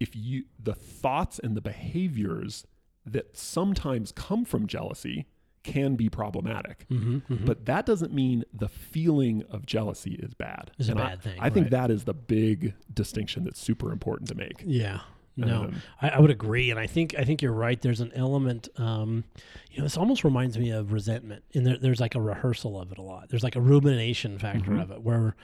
if 0.00 0.14
you 0.16 0.44
the 0.62 0.74
thoughts 0.74 1.38
and 1.38 1.56
the 1.56 1.60
behaviors 1.60 2.66
that 3.06 3.36
sometimes 3.36 4.12
come 4.12 4.44
from 4.44 4.66
jealousy 4.66 5.26
can 5.62 5.94
be 5.96 6.10
problematic. 6.10 6.86
Mhm, 6.90 7.22
mhm. 7.26 7.46
But 7.46 7.64
that 7.66 7.86
doesn't 7.86 8.12
mean 8.12 8.44
the 8.52 8.68
feeling 8.68 9.42
of 9.48 9.64
jealousy 9.64 10.12
is 10.14 10.34
bad. 10.34 10.72
A 10.78 10.90
And 10.90 11.00
I- 11.00 11.08
bad 11.10 11.22
thing, 11.22 11.38
I 11.40 11.48
think 11.48 11.64
right. 11.64 11.70
that 11.70 11.90
is 11.90 12.04
the 12.04 12.12
big 12.14 12.74
distinction 12.92 13.44
that's 13.44 13.60
super 13.60 13.90
important 13.92 14.28
to 14.28 14.34
make. 14.34 14.62
yeah, 14.66 15.00
no, 15.36 15.64
Um, 15.64 15.82
I, 16.02 16.10
I 16.10 16.20
would 16.20 16.30
agree, 16.30 16.70
and 16.70 16.78
I 16.78 16.86
think 16.86 17.14
I 17.18 17.24
think 17.24 17.40
you're 17.40 17.52
right. 17.52 17.80
There's 17.80 18.00
an 18.02 18.12
element, 18.14 18.68
um, 18.76 19.24
you 19.70 19.78
know, 19.78 19.84
this 19.84 19.96
almost 19.96 20.22
reminds 20.22 20.58
me 20.58 20.68
of 20.70 20.92
resentment, 20.92 21.44
and 21.54 21.66
there, 21.66 21.78
there's 21.78 22.00
like 22.00 22.14
a 22.14 22.20
rehearsal 22.20 22.78
of 22.80 22.92
it 22.92 22.98
a 22.98 23.02
lot. 23.02 23.30
There's 23.30 23.42
like 23.44 23.56
a 23.56 23.60
rumination 23.60 24.38
factor 24.38 24.72
Mhm. 24.72 24.82
of 24.82 24.90
it, 24.90 25.02
where 25.02 25.34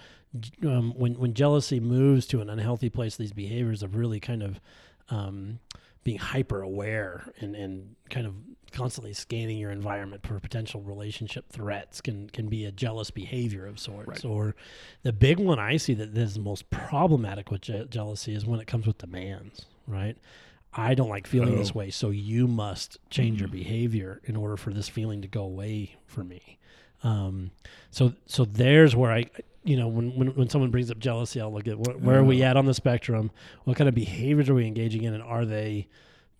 um, 0.64 0.92
when 0.96 1.14
when 1.14 1.34
jealousy 1.34 1.80
moves 1.80 2.26
to 2.28 2.40
an 2.40 2.48
unhealthy 2.50 2.88
place, 2.90 3.16
these 3.16 3.32
behaviors 3.32 3.82
of 3.82 3.96
really 3.96 4.20
kind 4.20 4.42
of 4.42 4.60
um, 5.10 5.58
being 6.04 6.18
hyper 6.18 6.62
aware 6.62 7.24
and 7.40 7.54
and 7.56 7.96
kind 8.10 8.26
of 8.26 8.34
constantly 8.72 9.12
scanning 9.12 9.58
your 9.58 9.72
environment 9.72 10.24
for 10.24 10.38
potential 10.38 10.80
relationship 10.82 11.48
threats 11.50 12.00
can 12.00 12.30
can 12.30 12.46
be 12.48 12.64
a 12.64 12.70
jealous 12.70 13.10
behavior 13.10 13.66
of 13.66 13.80
sorts. 13.80 14.08
Right. 14.08 14.24
Or 14.24 14.54
the 15.02 15.12
big 15.12 15.38
one 15.40 15.58
I 15.58 15.76
see 15.76 15.94
that 15.94 16.16
is 16.16 16.34
the 16.34 16.40
most 16.40 16.70
problematic 16.70 17.50
with 17.50 17.62
je- 17.62 17.86
jealousy 17.90 18.32
is 18.34 18.46
when 18.46 18.60
it 18.60 18.66
comes 18.68 18.86
with 18.86 18.98
demands. 18.98 19.66
Right. 19.88 20.16
I 20.72 20.94
don't 20.94 21.08
like 21.08 21.26
feeling 21.26 21.56
this 21.56 21.72
Oh. 21.74 21.80
way, 21.80 21.90
so 21.90 22.10
you 22.10 22.46
must 22.46 22.98
change 23.10 23.40
your 23.40 23.48
Mhm. 23.48 23.52
behavior 23.52 24.20
in 24.22 24.36
order 24.36 24.56
for 24.56 24.72
this 24.72 24.88
feeling 24.88 25.20
to 25.22 25.26
go 25.26 25.42
away 25.42 25.96
for 26.06 26.22
me. 26.22 26.58
Um, 27.02 27.50
so 27.90 28.14
so 28.26 28.44
there's 28.44 28.94
where 28.94 29.10
I, 29.10 29.24
you 29.64 29.76
know, 29.76 29.88
when 29.88 30.16
when, 30.16 30.28
when 30.34 30.48
someone 30.48 30.70
brings 30.70 30.90
up 30.90 30.98
jealousy, 30.98 31.40
I'll 31.40 31.52
look 31.52 31.68
at 31.68 31.74
wh- 31.74 32.02
where 32.02 32.18
are 32.20 32.24
we 32.24 32.42
at 32.42 32.56
on 32.56 32.66
the 32.66 32.74
spectrum? 32.74 33.30
What 33.64 33.76
kind 33.76 33.88
of 33.88 33.94
behaviors 33.94 34.48
are 34.48 34.54
we 34.54 34.66
engaging 34.66 35.02
in, 35.04 35.14
and 35.14 35.22
are 35.22 35.44
they 35.44 35.86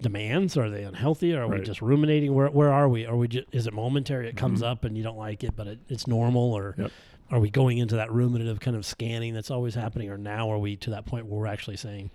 demands? 0.00 0.56
Are 0.56 0.70
they 0.70 0.84
unhealthy? 0.84 1.34
Are 1.34 1.46
we 1.46 1.60
just 1.60 1.82
ruminating? 1.82 2.32
Where 2.34 2.48
where 2.50 2.72
are 2.72 2.88
we? 2.88 3.04
Are 3.06 3.16
we 3.16 3.28
just, 3.28 3.46
is 3.52 3.66
it 3.66 3.74
momentary? 3.74 4.28
It 4.28 4.36
comes 4.36 4.62
Mhm. 4.62 4.66
up 4.70 4.84
and 4.84 4.96
you 4.96 5.02
don't 5.02 5.18
like 5.18 5.44
it, 5.44 5.54
but 5.56 5.66
it, 5.66 5.78
it's 5.88 6.06
normal, 6.06 6.54
or 6.54 6.74
Yep. 6.78 6.90
are 7.30 7.38
we 7.40 7.50
going 7.50 7.78
into 7.78 7.96
that 7.96 8.08
ruminative 8.10 8.58
kind 8.60 8.76
of 8.76 8.86
scanning 8.86 9.34
that's 9.34 9.50
always 9.50 9.74
happening, 9.74 10.08
or 10.08 10.16
now 10.16 10.50
are 10.50 10.58
we 10.58 10.76
to 10.76 10.90
that 10.90 11.04
point 11.04 11.26
where 11.26 11.40
we're 11.40 11.46
actually 11.46 11.76
saying? 11.76 12.10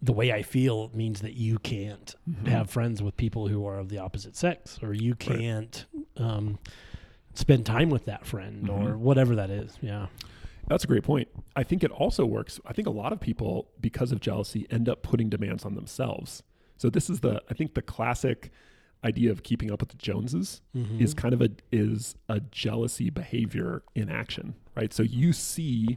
The 0.00 0.12
way 0.12 0.30
I 0.32 0.42
feel 0.42 0.90
means 0.94 1.22
that 1.22 1.34
you 1.34 1.58
can't 1.58 2.14
Mhm. 2.30 2.46
have 2.48 2.70
friends 2.70 3.02
with 3.02 3.16
people 3.16 3.48
who 3.48 3.66
are 3.66 3.78
of 3.80 3.88
the 3.88 3.98
opposite 3.98 4.36
sex, 4.36 4.78
or 4.82 4.92
you 4.92 5.14
can't 5.16 5.86
um, 6.18 6.58
spend 7.38 7.64
time 7.64 7.88
with 7.90 8.04
that 8.06 8.26
friend, 8.26 8.68
or 8.68 8.90
Mhm. 8.94 8.98
whatever 8.98 9.36
that 9.36 9.48
is. 9.50 9.78
Yeah. 9.80 10.06
That's 10.66 10.82
a 10.84 10.86
great 10.86 11.04
point. 11.04 11.28
I 11.56 11.62
think 11.62 11.82
it 11.84 11.90
also 11.90 12.26
works. 12.26 12.60
I 12.66 12.72
think 12.72 12.88
a 12.88 12.90
lot 12.90 13.12
of 13.12 13.20
people, 13.20 13.68
because 13.80 14.10
of 14.12 14.20
jealousy, 14.20 14.66
end 14.70 14.88
up 14.88 15.02
putting 15.02 15.28
demands 15.28 15.64
on 15.64 15.74
themselves. 15.74 16.42
So 16.76 16.90
this 16.90 17.08
is 17.08 17.20
the, 17.20 17.40
I 17.50 17.54
think 17.54 17.74
the 17.74 17.82
classic 17.82 18.50
idea 19.04 19.30
of 19.30 19.44
keeping 19.44 19.70
up 19.70 19.80
with 19.80 19.90
the 19.90 19.96
Joneses 19.96 20.60
Mhm. 20.74 21.00
is 21.00 21.14
kind 21.14 21.32
of 21.32 21.40
a 21.40 21.50
is 21.70 22.16
a 22.28 22.40
jealousy 22.40 23.08
behavior 23.10 23.82
in 23.94 24.08
action, 24.10 24.54
right? 24.74 24.92
So 24.92 25.04
you 25.04 25.32
see, 25.32 25.96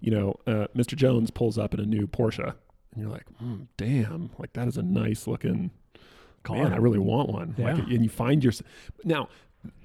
you 0.00 0.10
know, 0.10 0.34
uh, 0.46 0.66
Mr. 0.76 0.94
Jones 0.94 1.30
pulls 1.30 1.56
up 1.56 1.72
in 1.72 1.80
a 1.80 1.86
new 1.86 2.06
Porsche, 2.06 2.54
and 2.92 3.02
you're 3.02 3.10
like, 3.10 3.26
mm, 3.42 3.66
"Damn, 3.78 4.30
like 4.38 4.52
that 4.52 4.68
is 4.68 4.76
a 4.76 4.82
nice 4.82 5.26
looking 5.26 5.70
car. 6.42 6.64
Man, 6.64 6.72
I 6.74 6.76
really 6.76 6.98
want 6.98 7.30
one." 7.30 7.54
Like, 7.56 7.78
Yeah. 7.78 7.94
and 7.94 8.02
you 8.04 8.10
find 8.10 8.44
yourself 8.44 8.68
now. 9.04 9.28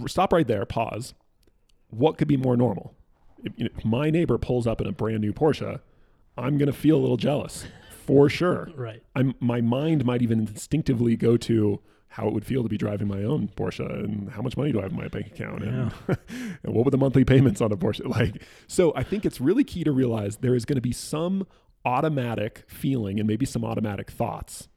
Stop 0.07 0.34
right 0.34 0.48
there. 0.48 0.65
Pause. 0.65 1.13
What 1.89 2.17
could 2.17 2.27
be 2.27 2.38
more 2.38 2.57
normal? 2.57 2.93
If, 3.43 3.53
you 3.57 3.65
know, 3.65 3.69
if 3.77 3.86
my 3.86 4.10
neighbor 4.10 4.38
pulls 4.38 4.67
up 4.67 4.81
in 4.81 4.88
a 4.88 4.91
brand 4.91 5.22
new 5.22 5.34
Porsche, 5.34 5.79
I'm 6.38 6.57
gonna 6.57 6.74
feel 6.74 6.98
a 6.98 7.00
little 7.01 7.17
jealous, 7.17 7.65
for 8.05 8.29
sure. 8.29 8.69
right. 8.75 9.03
I'm 9.15 9.36
my 9.39 9.62
mind 9.62 10.05
might 10.05 10.22
even 10.22 10.39
instinctively 10.39 11.15
go 11.15 11.38
to 11.38 11.79
how 12.10 12.27
it 12.27 12.34
would 12.34 12.46
feel 12.46 12.63
to 12.63 12.69
be 12.69 12.77
driving 12.77 13.07
my 13.07 13.24
own 13.24 13.50
Porsche 13.50 13.88
and 14.03 14.31
how 14.31 14.41
much 14.41 14.57
money 14.57 14.72
do 14.72 14.79
I 14.79 14.84
have 14.84 14.91
in 14.91 14.98
my 14.98 15.07
bank 15.07 15.27
account 15.27 15.63
and, 15.63 15.91
and 16.63 16.74
what 16.74 16.86
were 16.86 16.91
the 16.91 16.98
monthly 16.98 17.24
payments 17.25 17.62
on 17.62 17.72
a 17.72 17.77
Porsche 17.77 18.07
like 18.07 18.41
so 18.65 18.91
I 18.96 19.03
think 19.03 19.25
it's 19.25 19.39
really 19.41 19.63
key 19.63 19.84
to 19.84 19.91
realize 19.91 20.38
there 20.38 20.55
is 20.55 20.65
going 20.65 20.77
to 20.77 20.81
be 20.81 20.93
some 20.93 21.46
automatic 21.86 22.63
feeling 22.67 23.19
and 23.19 23.27
maybe 23.27 23.46
some 23.46 23.63
automatic 23.63 24.10
thoughts 24.10 24.67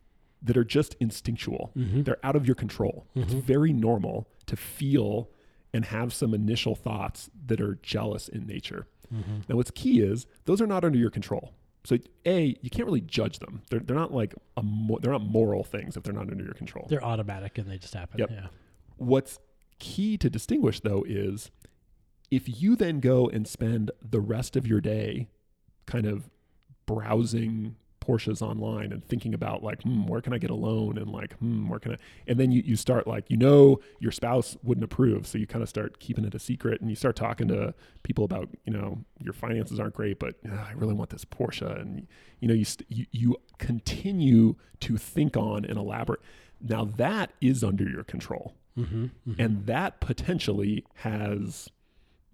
that 0.43 0.57
are 0.57 0.65
just 0.65 0.95
instinctual 1.01 1.71
Mhm. 1.77 2.05
they're 2.05 2.25
out 2.25 2.37
of 2.37 2.47
your 2.47 2.55
control 2.55 3.07
it's 3.15 3.35
Mhm. 3.35 3.43
very 3.43 3.73
normal 3.73 4.29
to 4.47 4.57
feel 4.57 5.31
and 5.73 5.85
have 5.87 6.13
some 6.13 6.35
initial 6.35 6.75
thoughts 6.75 7.31
that 7.47 7.61
are 7.61 7.79
jealous 7.83 8.29
in 8.29 8.47
nature 8.47 8.87
Mhm. 9.13 9.49
now, 9.49 9.57
what's 9.57 9.71
key 9.73 10.01
is 10.01 10.27
those 10.45 10.61
are 10.61 10.67
not 10.69 10.85
under 10.85 10.99
your 10.99 11.11
control. 11.11 11.53
So, 11.83 11.97
a 12.27 12.57
you 12.63 12.71
can't 12.71 12.85
really 12.87 13.01
judge 13.01 13.39
them. 13.41 13.63
They're 13.71 13.81
they're 13.81 13.97
not 13.97 14.13
like 14.13 14.35
a 14.57 14.63
mo- 14.63 14.99
they're 15.01 15.11
not 15.13 15.25
moral 15.25 15.65
things 15.65 15.97
if 15.97 16.03
they're 16.05 16.13
not 16.15 16.31
under 16.31 16.45
your 16.45 16.53
control. 16.55 16.87
They're 16.89 17.03
automatic 17.05 17.59
and 17.59 17.69
they 17.69 17.79
just 17.79 17.95
happen. 17.95 18.19
Yep. 18.21 18.31
Yeah. 18.31 18.47
What's 18.99 19.39
key 19.81 20.17
to 20.19 20.29
distinguish 20.31 20.79
though 20.81 21.03
is 21.09 21.51
if 22.31 22.63
you 22.63 22.77
then 22.77 23.01
go 23.01 23.29
and 23.29 23.49
spend 23.49 23.91
the 24.01 24.21
rest 24.21 24.55
of 24.57 24.67
your 24.67 24.81
day 24.81 25.29
kind 25.87 26.07
of 26.07 26.29
browsing 26.87 27.77
Porsches 28.11 28.43
online 28.43 28.93
and 28.93 29.05
thinking 29.05 29.35
about 29.35 29.63
like, 29.63 29.83
hmm, 29.83 30.07
where 30.07 30.21
can 30.21 30.33
I 30.33 30.39
get 30.39 30.51
a 30.51 30.55
loan? 30.55 30.99
And 30.99 31.11
like, 31.11 31.35
hmm, 31.35 31.69
where 31.69 31.79
can 31.79 31.93
I? 31.93 31.97
And 32.27 32.39
then 32.41 32.51
you, 32.51 32.63
you 32.65 32.77
start 32.77 33.07
like, 33.07 33.31
you 33.31 33.37
know, 33.37 33.81
your 34.01 34.11
spouse 34.13 34.57
wouldn't 34.63 34.85
approve. 34.85 35.27
So 35.27 35.39
you 35.39 35.47
kind 35.47 35.63
of 35.63 35.69
start 35.69 36.01
keeping 36.01 36.25
it 36.25 36.35
a 36.35 36.39
secret 36.39 36.81
and 36.81 36.91
you 36.91 36.97
start 36.97 37.15
talking 37.17 37.49
to 37.49 37.75
people 38.03 38.25
about, 38.25 38.49
you 38.65 38.73
know, 38.73 38.99
your 39.23 39.33
finances 39.33 39.79
aren't 39.79 39.95
great, 39.95 40.19
but 40.19 40.35
"Ah, 40.51 40.69
I 40.69 40.73
really 40.73 40.95
want 40.95 41.11
this 41.11 41.25
Porsche. 41.25 41.81
And, 41.81 42.07
you 42.41 42.49
know, 42.49 42.55
you, 42.55 42.65
st- 42.65 42.91
you, 42.91 43.07
you 43.13 43.37
continue 43.59 44.57
to 44.81 44.97
think 44.97 45.37
on 45.37 45.65
and 45.65 45.79
elaborate. 45.79 46.21
Now 46.61 46.85
that 46.85 47.31
is 47.41 47.63
under 47.65 47.85
your 47.89 48.05
control 48.05 48.55
Mm-hmm. 48.79 49.07
and 49.39 49.67
that 49.67 50.01
potentially 50.01 50.85
has 50.95 51.69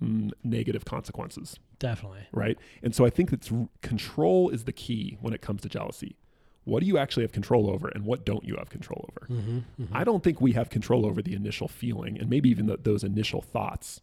negative 0.01 0.85
consequences. 0.85 1.59
Definitely. 1.79 2.27
right? 2.33 2.59
And 2.83 2.95
so 2.95 3.05
i 3.05 3.11
think 3.11 3.31
that's 3.31 3.51
control 3.83 4.51
is 4.51 4.65
the 4.65 4.73
key 4.73 5.19
when 5.21 5.33
it 5.35 5.41
comes 5.43 5.63
to 5.63 5.69
jealousy. 5.69 6.17
What 6.65 6.81
do 6.81 6.87
you 6.87 6.99
actually 6.99 7.23
have 7.23 7.33
control 7.33 7.71
over 7.71 7.89
and 7.89 8.05
what 8.05 8.27
don't 8.27 8.45
you 8.45 8.57
have 8.57 8.71
control 8.71 9.09
over? 9.11 9.33
Mm-hmm. 9.33 9.85
i 9.93 10.05
don't 10.05 10.23
think 10.25 10.41
we 10.41 10.53
have 10.53 10.69
control 10.71 11.07
over 11.07 11.23
the 11.23 11.35
initial 11.35 11.69
feeling 11.69 12.19
and 12.19 12.29
maybe 12.29 12.49
even 12.51 12.67
the, 12.67 12.77
those 12.77 13.05
initial 13.05 13.41
thoughts. 13.41 14.01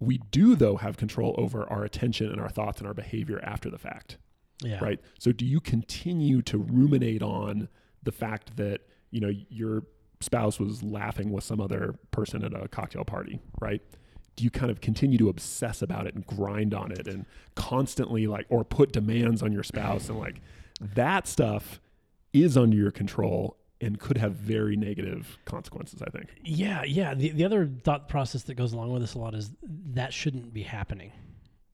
We 0.00 0.18
do 0.30 0.54
though 0.54 0.76
have 0.76 0.96
control 0.96 1.34
over 1.38 1.68
our 1.70 1.84
attention 1.84 2.30
and 2.30 2.40
our 2.40 2.48
thoughts 2.50 2.78
and 2.78 2.86
our 2.86 2.94
behavior 2.94 3.40
after 3.42 3.68
the 3.70 3.78
fact. 3.78 4.16
Yeah. 4.62 4.82
right? 4.82 5.00
So 5.18 5.32
do 5.32 5.44
you 5.46 5.60
continue 5.60 6.42
to 6.42 6.58
ruminate 6.58 7.22
on 7.22 7.68
the 8.02 8.12
fact 8.12 8.56
that 8.56 8.80
you 9.10 9.20
know 9.20 9.32
your 9.48 9.84
spouse 10.20 10.58
was 10.58 10.82
laughing 10.82 11.30
with 11.30 11.44
some 11.44 11.60
other 11.60 11.94
person 12.10 12.42
at 12.44 12.52
a 12.52 12.66
cocktail 12.68 13.04
party 13.04 13.38
right 13.60 13.80
you 14.40 14.50
kind 14.50 14.70
of 14.70 14.80
continue 14.80 15.18
to 15.18 15.28
obsess 15.28 15.82
about 15.82 16.06
it 16.06 16.14
and 16.14 16.26
grind 16.26 16.74
on 16.74 16.92
it 16.92 17.06
and 17.08 17.26
constantly 17.54 18.26
like 18.26 18.46
or 18.48 18.64
put 18.64 18.92
demands 18.92 19.42
on 19.42 19.52
your 19.52 19.62
spouse 19.62 20.08
and 20.08 20.18
like 20.18 20.40
that 20.80 21.26
stuff 21.26 21.80
is 22.32 22.56
under 22.56 22.76
your 22.76 22.90
control 22.90 23.56
and 23.80 23.98
could 24.00 24.16
have 24.18 24.32
very 24.32 24.76
negative 24.76 25.38
consequences 25.44 26.02
i 26.02 26.10
think 26.10 26.28
Yeah, 26.42 26.82
yeah. 26.84 27.14
The 27.14 27.30
the 27.30 27.44
other 27.44 27.68
thought 27.84 28.08
process 28.08 28.42
that 28.44 28.54
goes 28.54 28.72
along 28.72 28.92
with 28.92 29.02
this 29.02 29.14
a 29.14 29.18
lot 29.18 29.34
is 29.34 29.50
that 29.94 30.12
shouldn't 30.12 30.52
be 30.52 30.62
happening. 30.62 31.12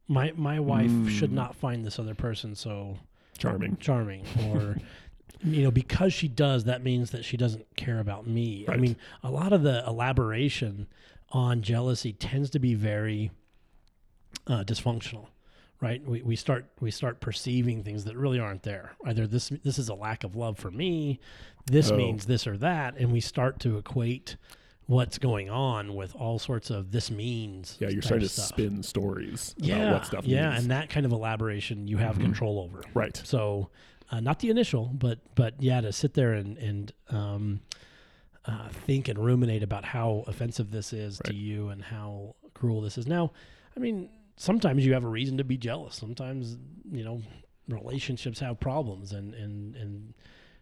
My 0.07 0.33
my 0.37 0.61
wife 0.61 0.91
should 1.09 1.31
Mm. 1.31 1.35
not 1.35 1.57
find 1.57 1.85
this 1.85 1.99
other 1.99 2.15
person 2.15 2.55
so 2.55 2.99
charming 3.39 3.77
charming 3.79 4.23
or 4.51 4.77
you 5.43 5.63
know 5.63 5.71
because 5.71 6.13
she 6.13 6.29
does 6.29 6.65
that 6.65 6.83
means 6.85 7.11
that 7.11 7.25
she 7.25 7.37
doesn't 7.37 7.67
care 7.77 7.99
about 8.01 8.27
me. 8.27 8.65
I 8.69 8.77
mean, 8.77 8.97
a 9.23 9.31
lot 9.31 9.53
of 9.55 9.63
the 9.63 9.83
elaboration 9.87 10.87
on 11.35 11.61
jealousy 11.61 12.13
tends 12.15 12.49
to 12.51 12.59
be 12.59 12.75
very 12.75 13.31
uh, 14.47 14.65
dysfunctional. 14.65 15.27
Right, 15.81 16.03
we, 16.07 16.23
we 16.23 16.35
start 16.37 16.67
we 16.81 16.91
start 16.91 17.21
perceiving 17.21 17.83
things 17.83 18.05
that 18.05 18.17
really 18.17 18.39
aren't 18.39 18.63
there. 18.63 18.93
Either 19.05 19.27
this 19.27 19.51
this 19.65 19.79
is 19.79 19.91
a 19.91 19.95
lack 19.95 20.25
of 20.25 20.35
love 20.35 20.57
for 20.57 20.71
me, 20.71 21.21
this 21.67 21.91
Oh. 21.91 21.97
means 21.97 22.25
this 22.25 22.47
or 22.47 22.57
that, 22.59 22.97
and 22.97 23.13
we 23.13 23.21
start 23.21 23.59
to 23.61 23.77
equate 23.77 24.37
what's 24.87 25.19
going 25.19 25.51
on 25.51 25.95
with 25.95 26.15
all 26.15 26.39
sorts 26.39 26.71
of 26.71 26.91
this 26.93 27.11
means. 27.11 27.77
yeah 27.81 27.89
you're 27.91 28.01
starting 28.03 28.27
to 28.27 28.33
spin 28.33 28.83
stories 28.83 29.55
Yeah, 29.59 29.77
about 29.77 29.93
what 29.93 30.07
stuff 30.07 30.25
yeah, 30.27 30.51
means. 30.51 30.63
and 30.63 30.71
that 30.71 30.89
kind 30.89 31.05
of 31.05 31.13
elaboration 31.13 31.87
you 31.87 31.99
have 31.99 32.17
Mhm. 32.17 32.21
control 32.23 32.61
over. 32.61 32.83
right 32.95 33.21
So, 33.25 33.69
uh, 34.11 34.21
not 34.21 34.39
the 34.39 34.49
initial, 34.51 34.87
but 34.95 35.19
but 35.35 35.55
yeah, 35.61 35.83
to 35.83 35.93
sit 35.93 36.15
there 36.15 36.33
and 36.33 36.57
and 36.57 36.93
um, 37.11 37.61
uh, 38.47 38.69
think 38.69 39.09
and 39.09 39.19
ruminate 39.19 39.63
about 39.63 39.85
how 39.85 40.25
offensive 40.27 40.71
this 40.71 40.93
is 40.93 41.21
to 41.25 41.35
you 41.35 41.69
and 41.69 41.83
how 41.83 42.35
cruel 42.55 42.81
this 42.81 42.99
is. 42.99 43.07
Now, 43.07 43.33
I 43.77 43.81
mean, 43.81 44.11
sometimes 44.37 44.85
you 44.85 44.93
have 44.95 45.05
a 45.05 45.09
reason 45.09 45.39
to 45.39 45.45
be 45.45 45.57
jealous. 45.57 45.95
Sometimes 45.97 46.57
you 46.91 47.05
know 47.05 47.23
relationships 47.69 48.41
have 48.41 48.61
problems 48.61 49.13
and 49.13 49.35
and 49.35 49.75
and 49.77 50.15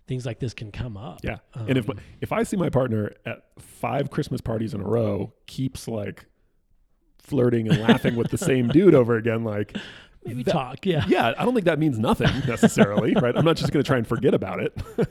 things 0.07 0.27
like 0.27 0.39
this 0.41 0.53
can 0.55 0.71
come 0.73 0.97
up. 0.97 1.21
Yeah. 1.23 1.39
and 1.55 1.79
if 1.79 1.89
Um, 1.89 1.99
if 2.21 2.33
I 2.33 2.43
see 2.43 2.57
my 2.57 2.69
partner 2.69 3.13
at 3.25 3.45
five 3.59 4.11
Christmas 4.11 4.41
parties 4.41 4.75
in 4.75 4.81
a 4.81 4.85
row 4.85 5.33
keeps 5.47 5.87
like 5.89 6.27
flirting 7.19 7.69
and 7.69 7.81
laughing 7.81 8.17
with 8.17 8.31
the 8.31 8.39
same 8.39 8.69
dude 8.73 8.95
over 8.95 9.17
again, 9.17 9.45
like 9.45 9.77
maybe 10.25 10.43
that- 10.43 10.51
talk, 10.53 10.85
yeah, 10.87 11.05
yeah, 11.07 11.33
I 11.39 11.45
don't 11.45 11.55
think 11.55 11.67
that 11.67 11.79
means 11.79 11.99
nothing 11.99 12.31
necessarily, 12.47 13.15
right? 13.15 13.37
I'm 13.37 13.45
not 13.45 13.57
just 13.57 13.73
going 13.73 13.83
to 13.83 13.87
try 13.87 13.97
and 13.99 14.07
forget 14.07 14.35
about 14.35 14.61
it. 14.61 14.77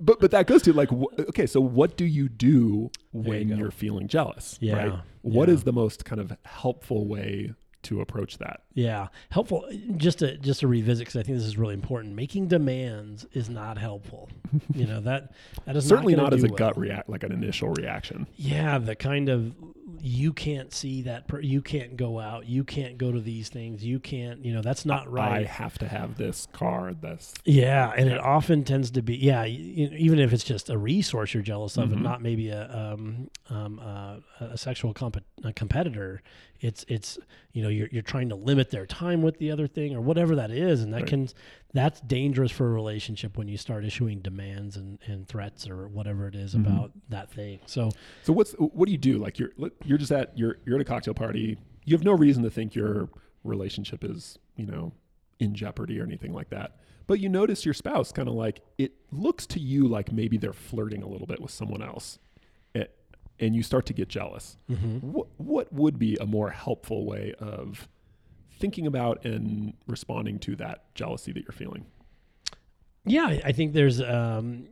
but 0.00 0.20
but 0.20 0.30
that 0.30 0.46
goes 0.46 0.62
to 0.62 0.72
like 0.72 0.90
wh- 0.90 1.18
okay, 1.28 1.46
so 1.46 1.60
what 1.60 1.96
do 1.96 2.04
you 2.04 2.28
do 2.28 2.90
when 3.12 3.48
you 3.48 3.56
you're 3.56 3.70
feeling 3.70 4.08
jealous? 4.08 4.58
Yeah, 4.60 4.76
Right? 4.76 5.00
What 5.22 5.48
is 5.48 5.60
yeah. 5.60 5.64
the 5.64 5.72
most 5.72 6.04
kind 6.04 6.20
of 6.20 6.36
helpful 6.44 7.06
way 7.06 7.54
to 7.84 8.00
approach 8.00 8.38
that? 8.38 8.62
Yeah, 8.74 9.08
helpful. 9.30 9.68
Just 9.96 10.18
to 10.20 10.36
just 10.38 10.60
to 10.60 10.68
revisit 10.68 11.06
because 11.06 11.16
I 11.18 11.22
think 11.22 11.38
this 11.38 11.46
is 11.46 11.56
really 11.58 11.74
important. 11.74 12.14
Making 12.14 12.48
demands 12.48 13.26
is 13.32 13.48
not 13.48 13.78
helpful. 13.78 14.28
you 14.74 14.86
know 14.86 15.00
that 15.00 15.32
that 15.64 15.76
is 15.76 15.86
Certainly 15.86 16.14
not, 16.16 16.24
not, 16.24 16.34
as 16.34 16.44
a 16.44 16.48
do 16.48 16.54
gut 16.54 16.78
react, 16.78 17.08
like 17.08 17.22
an 17.22 17.32
initial 17.32 17.68
reaction. 17.70 18.26
Yeah, 18.36 18.78
the 18.78 18.94
kind 18.96 19.28
of 19.28 19.54
you 20.00 20.32
can't 20.32 20.72
see 20.72 21.02
that. 21.02 21.26
Per, 21.28 21.40
you 21.40 21.60
can't 21.62 21.96
go 21.96 22.20
out. 22.20 22.46
You 22.46 22.62
can't 22.62 22.98
go 22.98 23.10
to 23.10 23.20
these 23.20 23.48
things. 23.48 23.84
You 23.84 23.98
can't. 23.98 24.44
You 24.44 24.54
know 24.54 24.62
that's 24.62 24.84
not 24.86 25.10
right. 25.10 25.42
I 25.42 25.44
have 25.44 25.78
to 25.78 25.88
have 25.88 26.16
this 26.16 26.46
car. 26.52 26.94
This 26.94 27.32
Yeah, 27.44 27.92
and 27.96 28.08
it 28.08 28.18
often 28.20 28.64
tends 28.64 28.90
to 28.92 29.02
be 29.02 29.16
yeah. 29.16 29.44
even 29.46 30.18
if 30.18 30.32
it's 30.32 30.44
just 30.44 30.70
a 30.70 30.78
resource 30.78 31.34
you're 31.34 31.42
jealous 31.42 31.76
of, 31.76 31.88
Mhm. 31.88 31.92
and 31.94 32.02
not 32.02 32.22
maybe 32.22 32.48
a 32.50 32.68
um, 32.92 33.28
um, 33.50 33.80
uh, 33.82 34.16
a 34.40 34.56
sexual 34.58 34.92
comp- 34.94 35.24
a 35.44 35.52
competitor, 35.52 36.22
it's 36.60 36.84
it's 36.88 37.18
you 37.52 37.62
know 37.62 37.68
you're 37.68 37.88
you're 37.92 38.02
trying 38.02 38.28
to 38.30 38.34
limit 38.34 38.70
their 38.70 38.86
time 38.86 39.22
with 39.22 39.38
the 39.38 39.50
other 39.50 39.66
thing 39.66 39.94
or 39.94 40.00
whatever 40.00 40.34
that 40.36 40.50
is, 40.50 40.82
and 40.82 40.92
that 40.92 41.02
Right. 41.02 41.06
can 41.08 41.28
that's 41.74 42.00
dangerous 42.00 42.50
for 42.50 42.66
a 42.66 42.70
relationship 42.72 43.36
when 43.36 43.46
you 43.48 43.56
start 43.56 43.84
issuing 43.84 44.20
demands 44.20 44.76
and, 44.76 44.98
and 45.06 45.28
threats 45.28 45.68
or 45.68 45.86
whatever 45.88 46.26
it 46.26 46.34
is 46.34 46.54
Mhm. 46.54 46.66
about 46.66 46.92
that 47.10 47.30
thing. 47.30 47.60
So 47.66 47.90
So 48.22 48.32
what's 48.32 48.52
what 48.54 48.86
do 48.86 48.92
you 48.92 48.98
do? 48.98 49.18
Like 49.18 49.38
you're 49.38 49.50
you're 49.84 49.98
just 49.98 50.12
at 50.12 50.36
you're 50.36 50.56
you're 50.66 50.76
at 50.76 50.82
a 50.82 50.84
cocktail 50.84 51.14
party. 51.14 51.58
You 51.84 51.94
have 51.96 52.04
no 52.04 52.12
reason 52.12 52.42
to 52.44 52.50
think 52.50 52.74
your 52.74 53.08
relationship 53.44 54.04
is 54.04 54.38
you 54.56 54.66
know 54.66 54.92
in 55.38 55.54
jeopardy 55.54 56.00
or 56.00 56.02
anything 56.04 56.32
like 56.32 56.50
that. 56.50 56.76
But 57.06 57.20
you 57.20 57.28
notice 57.30 57.64
your 57.64 57.72
spouse 57.74 58.12
kind 58.12 58.28
of 58.28 58.34
like 58.34 58.60
it 58.76 58.92
looks 59.12 59.46
to 59.46 59.60
you 59.60 59.86
like 59.88 60.12
maybe 60.12 60.36
they're 60.36 60.52
flirting 60.52 61.02
a 61.02 61.08
little 61.08 61.26
bit 61.26 61.40
with 61.40 61.50
someone 61.50 61.80
else, 61.82 62.18
and 63.40 63.54
you 63.54 63.62
start 63.62 63.86
to 63.86 63.92
get 63.92 64.08
jealous. 64.08 64.56
What 64.68 65.26
what 65.36 65.72
would 65.72 65.98
be 65.98 66.16
a 66.20 66.26
more 66.26 66.50
helpful 66.50 67.04
way 67.06 67.34
of 67.38 67.88
thinking 68.58 68.86
about 68.86 69.24
and 69.24 69.74
responding 69.86 70.38
to 70.40 70.56
that 70.56 70.92
jealousy 70.94 71.32
that 71.32 71.42
you're 71.42 71.52
feeling? 71.52 71.86
Yeah, 73.04 73.26
I 73.26 73.40
I 73.46 73.52
think 73.52 73.72
there's, 73.72 74.00
um, 74.00 74.68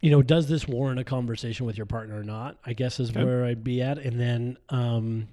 you 0.00 0.10
know, 0.10 0.22
does 0.22 0.48
this 0.48 0.68
warrant 0.68 1.00
a 1.00 1.04
conversation 1.04 1.66
with 1.66 1.76
your 1.76 1.86
partner 1.86 2.18
or 2.18 2.24
not? 2.24 2.58
I 2.64 2.72
guess 2.74 3.00
is 3.00 3.10
Okay. 3.10 3.24
where 3.24 3.44
I'd 3.44 3.64
be 3.64 3.80
at, 3.80 3.98
and 3.98 4.20
then 4.20 4.58
um, 4.68 5.28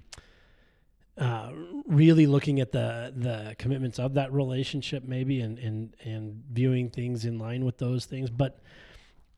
uh, 1.18 1.52
really 1.86 2.26
looking 2.26 2.58
at 2.60 2.72
the 2.72 3.12
the 3.14 3.54
commitments 3.58 3.98
of 3.98 4.14
that 4.14 4.32
relationship, 4.32 5.04
maybe, 5.04 5.40
and 5.40 5.58
and 5.58 5.94
and 6.04 6.42
viewing 6.50 6.88
things 6.90 7.24
in 7.24 7.38
line 7.38 7.64
with 7.64 7.78
those 7.78 8.06
things. 8.06 8.30
But 8.30 8.58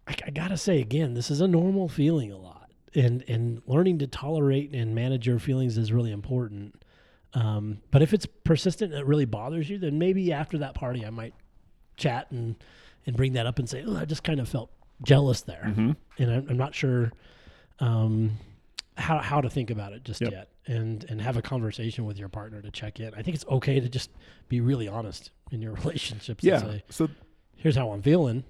I, 0.09 0.15
I 0.27 0.31
gotta 0.31 0.57
say 0.57 0.81
again, 0.81 1.15
this 1.15 1.31
is 1.31 1.41
a 1.41 1.49
normal 1.49 1.89
feeling 1.89 2.31
a 2.33 2.37
lot, 2.39 2.71
and 2.95 3.25
and 3.29 3.63
learning 3.67 3.99
to 4.01 4.07
tolerate 4.07 4.75
and 4.75 4.95
manage 4.95 5.27
your 5.27 5.39
feelings 5.39 5.77
is 5.79 5.93
really 5.93 6.13
important. 6.13 6.83
Um, 7.35 7.79
but 7.91 8.01
if 8.03 8.13
it's 8.13 8.27
persistent 8.45 8.93
and 8.93 9.01
it 9.01 9.07
really 9.07 9.25
bothers 9.25 9.69
you, 9.69 9.79
then 9.79 9.99
maybe 9.99 10.33
after 10.33 10.59
that 10.59 10.75
party, 10.75 11.05
I 11.05 11.11
might 11.11 11.35
chat 11.97 12.31
and 12.31 12.55
and 13.07 13.17
bring 13.17 13.33
that 13.35 13.47
up 13.47 13.59
and 13.59 13.69
say, 13.69 13.83
"Oh, 13.87 13.97
I 13.97 14.05
just 14.05 14.23
kind 14.25 14.41
of 14.41 14.49
felt 14.49 14.71
jealous 15.03 15.41
there," 15.43 15.65
Mm-hmm. 15.67 15.91
and 16.19 16.31
I'm, 16.31 16.47
I'm 16.51 16.57
not 16.57 16.75
sure 16.75 17.13
um, 17.81 18.33
how 18.97 19.19
how 19.19 19.41
to 19.41 19.51
think 19.51 19.71
about 19.71 19.93
it 19.93 20.05
just 20.05 20.21
Yep. 20.21 20.31
yet, 20.33 20.49
and 20.67 21.05
and 21.09 21.21
have 21.21 21.37
a 21.37 21.43
conversation 21.43 22.05
with 22.05 22.19
your 22.19 22.29
partner 22.29 22.63
to 22.63 22.71
check 22.71 23.01
in. 23.01 23.13
I 23.15 23.23
think 23.23 23.35
it's 23.35 23.47
okay 23.47 23.81
to 23.81 23.89
just 23.89 24.11
be 24.49 24.61
really 24.61 24.87
honest 24.87 25.31
in 25.51 25.61
your 25.61 25.73
relationships. 25.83 26.45
Yeah. 26.45 26.61
and 26.61 26.71
say, 26.73 26.83
So 26.91 27.09
"Here's 27.57 27.75
how 27.77 27.91
I'm 27.91 28.03
feeling." 28.03 28.45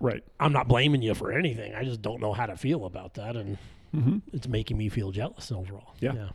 Right. 0.00 0.22
I'm 0.40 0.52
not 0.52 0.68
blaming 0.68 1.02
you 1.02 1.14
for 1.14 1.32
anything. 1.32 1.74
I 1.74 1.84
just 1.84 2.02
don't 2.02 2.20
know 2.20 2.32
how 2.32 2.46
to 2.46 2.56
feel 2.56 2.84
about 2.84 3.14
that, 3.14 3.36
and 3.36 3.58
Mm-hmm. 3.96 4.18
it's 4.34 4.46
making 4.46 4.76
me 4.76 4.90
feel 4.90 5.10
jealous 5.12 5.50
overall. 5.50 5.94
Yeah. 6.00 6.12
yeah. 6.12 6.28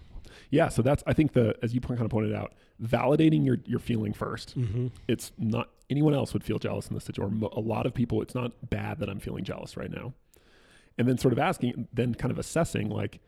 Yeah. 0.50 0.70
So 0.70 0.82
that's 0.82 1.04
I 1.06 1.14
think 1.14 1.34
the 1.34 1.56
as 1.62 1.76
you 1.76 1.82
kind 1.82 2.02
of 2.02 2.10
pointed 2.10 2.34
out, 2.34 2.54
validating 2.82 3.46
your 3.46 3.60
your 3.68 3.78
feeling 3.78 4.12
first. 4.12 4.58
Mm-hmm. 4.58 4.88
It's 5.08 5.32
not 5.38 5.70
anyone 5.88 6.16
else 6.16 6.34
would 6.34 6.44
feel 6.44 6.58
jealous 6.58 6.88
in 6.88 6.96
this 6.96 7.04
situation. 7.04 7.44
Or 7.44 7.50
a 7.56 7.60
lot 7.60 7.86
of 7.86 7.94
people, 7.94 8.24
it's 8.24 8.34
not 8.34 8.54
bad 8.72 8.98
that 9.00 9.08
I'm 9.10 9.20
feeling 9.20 9.44
jealous 9.44 9.78
right 9.78 9.92
now. 9.92 10.14
And 10.98 11.08
then 11.08 11.20
sort 11.20 11.32
of 11.32 11.38
asking, 11.38 11.88
then 11.94 12.16
kind 12.16 12.32
of 12.32 12.40
assessing, 12.40 12.90
like, 12.90 13.20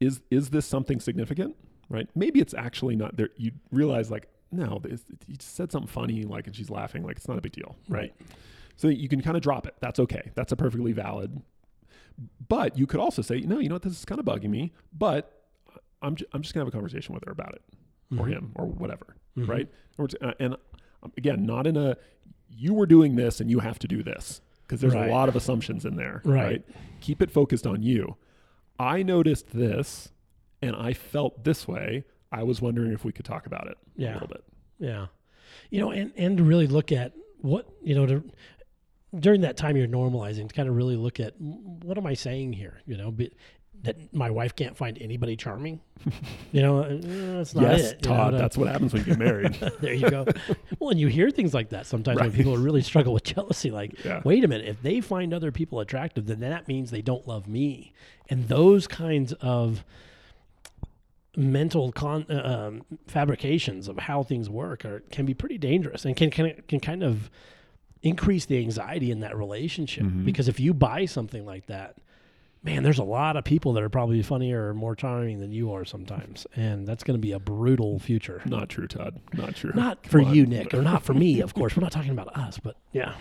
is 0.00 0.20
is 0.30 0.50
this 0.50 0.66
something 0.66 1.00
significant? 1.00 1.56
Right? 1.88 2.08
Maybe 2.14 2.40
it's 2.40 2.52
actually 2.52 2.96
not 2.96 3.16
there. 3.16 3.30
You 3.38 3.52
realize, 3.70 4.10
like, 4.10 4.28
no, 4.50 4.80
this, 4.82 5.02
you 5.26 5.36
said 5.40 5.72
something 5.72 5.88
funny, 5.88 6.24
like, 6.24 6.46
and 6.46 6.54
she's 6.54 6.68
laughing, 6.68 7.04
like, 7.04 7.16
it's 7.16 7.28
not 7.28 7.38
a 7.38 7.40
big 7.40 7.52
deal, 7.52 7.74
right? 7.88 8.14
So 8.82 8.88
you 8.88 9.08
can 9.08 9.20
kind 9.22 9.36
of 9.36 9.44
drop 9.44 9.68
it. 9.68 9.76
That's 9.78 10.00
okay. 10.00 10.32
That's 10.34 10.50
a 10.50 10.56
perfectly 10.56 10.90
valid. 10.90 11.40
But 12.48 12.76
you 12.76 12.84
could 12.88 12.98
also 12.98 13.22
say, 13.22 13.38
no, 13.38 13.60
you 13.60 13.68
know 13.68 13.76
what, 13.76 13.82
this 13.82 13.92
is 13.96 14.04
kind 14.04 14.18
of 14.18 14.24
bugging 14.26 14.50
me, 14.50 14.72
but 14.92 15.44
I'm, 16.02 16.16
ju- 16.16 16.26
I'm 16.32 16.42
just 16.42 16.52
gonna 16.52 16.62
have 16.62 16.68
a 16.68 16.76
conversation 16.76 17.14
with 17.14 17.22
her 17.24 17.30
about 17.30 17.54
it, 17.54 17.62
or 18.18 18.26
Mhm. 18.26 18.32
him, 18.32 18.52
or 18.56 18.66
whatever, 18.66 19.14
Mhm. 19.38 19.46
right? 19.46 19.68
Or 19.98 20.08
uh, 20.20 20.32
And 20.40 20.54
um, 21.04 21.12
again, 21.16 21.46
not 21.46 21.68
in 21.68 21.76
a 21.76 21.96
you 22.50 22.74
were 22.74 22.86
doing 22.86 23.14
this 23.14 23.40
and 23.40 23.48
you 23.48 23.60
have 23.60 23.78
to 23.78 23.86
do 23.86 24.02
this 24.02 24.40
because 24.62 24.80
there's 24.80 24.94
Right. 24.94 25.08
a 25.08 25.12
lot 25.12 25.28
of 25.28 25.36
assumptions 25.36 25.86
in 25.86 25.94
there, 25.94 26.20
Right. 26.24 26.42
right? 26.44 26.64
Keep 27.00 27.22
it 27.22 27.30
focused 27.30 27.68
on 27.68 27.84
you. 27.84 28.16
I 28.80 29.04
noticed 29.04 29.50
this, 29.52 30.12
and 30.60 30.74
I 30.74 30.92
felt 30.92 31.44
this 31.44 31.68
way. 31.68 32.04
I 32.32 32.42
was 32.42 32.60
wondering 32.60 32.90
if 32.92 33.04
we 33.04 33.12
could 33.12 33.24
talk 33.24 33.46
about 33.46 33.68
it 33.68 33.78
a 33.96 34.12
little 34.14 34.26
bit. 34.28 34.42
Yeah. 34.80 35.06
You 35.70 35.78
know, 35.80 35.92
and, 35.92 36.10
and 36.16 36.36
to 36.38 36.42
really 36.42 36.66
look 36.66 36.90
at 36.90 37.12
what, 37.42 37.68
you 37.82 37.94
know, 37.94 38.06
to, 38.06 38.22
during 39.18 39.42
that 39.42 39.56
time 39.56 39.76
you're 39.76 39.86
normalizing, 39.88 40.48
to 40.48 40.54
kind 40.54 40.68
of 40.68 40.76
really 40.76 40.96
look 40.96 41.20
at 41.20 41.40
"Mm, 41.40 41.84
what 41.84 41.98
am 41.98 42.06
I 42.06 42.14
saying 42.14 42.52
here? 42.54 42.80
You 42.86 42.96
know, 42.96 43.10
be, 43.10 43.30
that 43.82 43.96
my 44.14 44.30
wife 44.30 44.54
can't 44.54 44.76
find 44.76 44.96
anybody 45.00 45.34
charming. 45.36 45.80
you 46.52 46.62
know, 46.62 46.78
uh, 46.84 46.98
that's 47.36 47.54
not 47.54 47.62
yes, 47.64 47.92
it. 47.92 48.04
you 48.04 48.10
know, 48.10 48.16
Todd, 48.16 48.34
that's 48.34 48.56
what 48.56 48.68
happens 48.68 48.92
when 48.92 49.02
you 49.02 49.08
get 49.08 49.18
married. 49.18 49.54
there 49.80 49.92
you 49.94 50.08
go. 50.08 50.24
well, 50.78 50.90
and 50.90 51.00
you 51.00 51.08
hear 51.08 51.30
things 51.30 51.52
like 51.52 51.70
that 51.70 51.86
sometimes 51.86 52.20
when 52.20 52.30
people 52.32 52.56
really 52.56 52.82
struggle 52.82 53.12
with 53.12 53.24
jealousy. 53.34 53.70
Like, 53.72 54.04
Yeah. 54.04 54.20
wait 54.24 54.44
a 54.44 54.48
minute, 54.48 54.68
if 54.68 54.80
they 54.82 55.00
find 55.00 55.34
other 55.34 55.50
people 55.50 55.80
attractive, 55.80 56.26
then 56.26 56.40
that 56.40 56.68
means 56.68 56.90
they 56.92 57.02
don't 57.02 57.26
love 57.26 57.48
me. 57.48 57.92
And 58.30 58.46
those 58.48 58.86
kinds 58.86 59.32
of 59.40 59.84
mental 61.36 61.92
con- 61.92 62.26
uh, 62.30 62.68
um, 62.68 62.82
fabrications 63.06 63.88
of 63.88 63.98
how 63.98 64.22
things 64.22 64.50
work 64.50 64.84
are 64.84 65.00
can 65.10 65.24
be 65.24 65.34
pretty 65.34 65.56
dangerous 65.58 66.04
and 66.04 66.14
can 66.14 66.30
can 66.30 66.52
can 66.68 66.78
kind 66.78 67.02
of 67.02 67.30
increase 68.02 68.46
the 68.46 68.58
anxiety 68.58 69.10
in 69.10 69.20
that 69.20 69.36
relationship. 69.36 70.04
Mhm. 70.04 70.24
Because 70.24 70.48
if 70.48 70.58
you 70.60 70.74
buy 70.74 71.04
something 71.06 71.44
like 71.46 71.66
that. 71.66 71.96
Man, 72.64 72.84
there's 72.84 73.00
a 73.00 73.02
lot 73.04 73.36
of 73.36 73.42
people 73.42 73.72
that 73.72 73.82
are 73.82 73.88
probably 73.88 74.22
funnier 74.22 74.68
or 74.68 74.72
more 74.74 74.94
charming 74.94 75.40
than 75.40 75.50
you 75.50 75.72
are 75.72 75.84
sometimes, 75.84 76.46
and 76.54 76.86
that's 76.86 77.02
going 77.02 77.16
to 77.16 77.20
be 77.20 77.32
a 77.32 77.40
brutal 77.40 77.98
future. 77.98 78.40
Not 78.46 78.68
true, 78.68 78.86
Todd. 78.86 79.18
Not 79.32 79.56
true. 79.56 79.72
Not 79.74 80.06
for 80.06 80.20
Come 80.20 80.28
on. 80.28 80.34
you, 80.36 80.46
Nick, 80.46 80.72
or 80.72 80.80
not 80.80 81.02
for 81.02 81.12
me, 81.12 81.40
of 81.40 81.54
course. 81.54 81.76
We're 81.76 81.82
not 81.82 81.90
talking 81.90 82.12
about 82.12 82.36
us, 82.36 82.60
but 82.62 82.76
yeah, 82.92 83.14